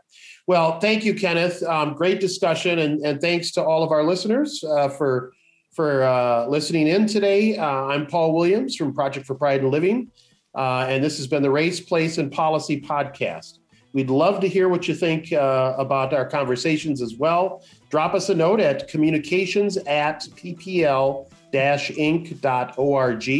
Well, 0.48 0.80
thank 0.80 1.04
you, 1.04 1.14
Kenneth. 1.14 1.62
Um, 1.64 1.94
great 1.94 2.20
discussion, 2.20 2.80
and 2.80 3.06
and 3.06 3.20
thanks 3.20 3.52
to 3.52 3.64
all 3.64 3.84
of 3.84 3.92
our 3.92 4.04
listeners 4.04 4.64
uh, 4.64 4.90
for 4.90 5.34
for 5.74 6.04
uh, 6.04 6.48
listening 6.48 6.88
in 6.88 7.08
today. 7.08 7.58
Uh, 7.58 7.66
I'm 7.66 8.06
Paul 8.06 8.34
Williams 8.34 8.76
from 8.76 8.94
Project 8.94 9.26
for 9.26 9.36
Pride 9.36 9.62
and 9.62 9.72
Living. 9.72 10.12
Uh, 10.56 10.86
and 10.90 11.04
this 11.04 11.18
has 11.18 11.28
been 11.28 11.44
the 11.44 11.52
Race, 11.52 11.80
Place, 11.80 12.18
and 12.18 12.32
Policy 12.32 12.82
podcast. 12.82 13.60
We'd 13.94 14.10
love 14.10 14.40
to 14.42 14.48
hear 14.48 14.70
what 14.70 14.88
you 14.88 14.94
think 14.94 15.34
uh, 15.34 15.74
about 15.78 16.14
our 16.14 16.26
conversations 16.26 17.02
as 17.02 17.16
well. 17.16 17.64
Drop 17.90 18.14
us 18.14 18.30
a 18.30 18.36
note 18.36 18.60
at 18.60 18.88
communications 18.88 19.78
at 19.78 20.22
ppl 20.36 21.28
inc.org. 21.54 22.40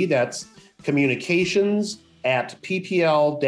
That's 0.10 0.46
communications 0.82 2.00
at 2.26 2.60
ppl 2.64 3.40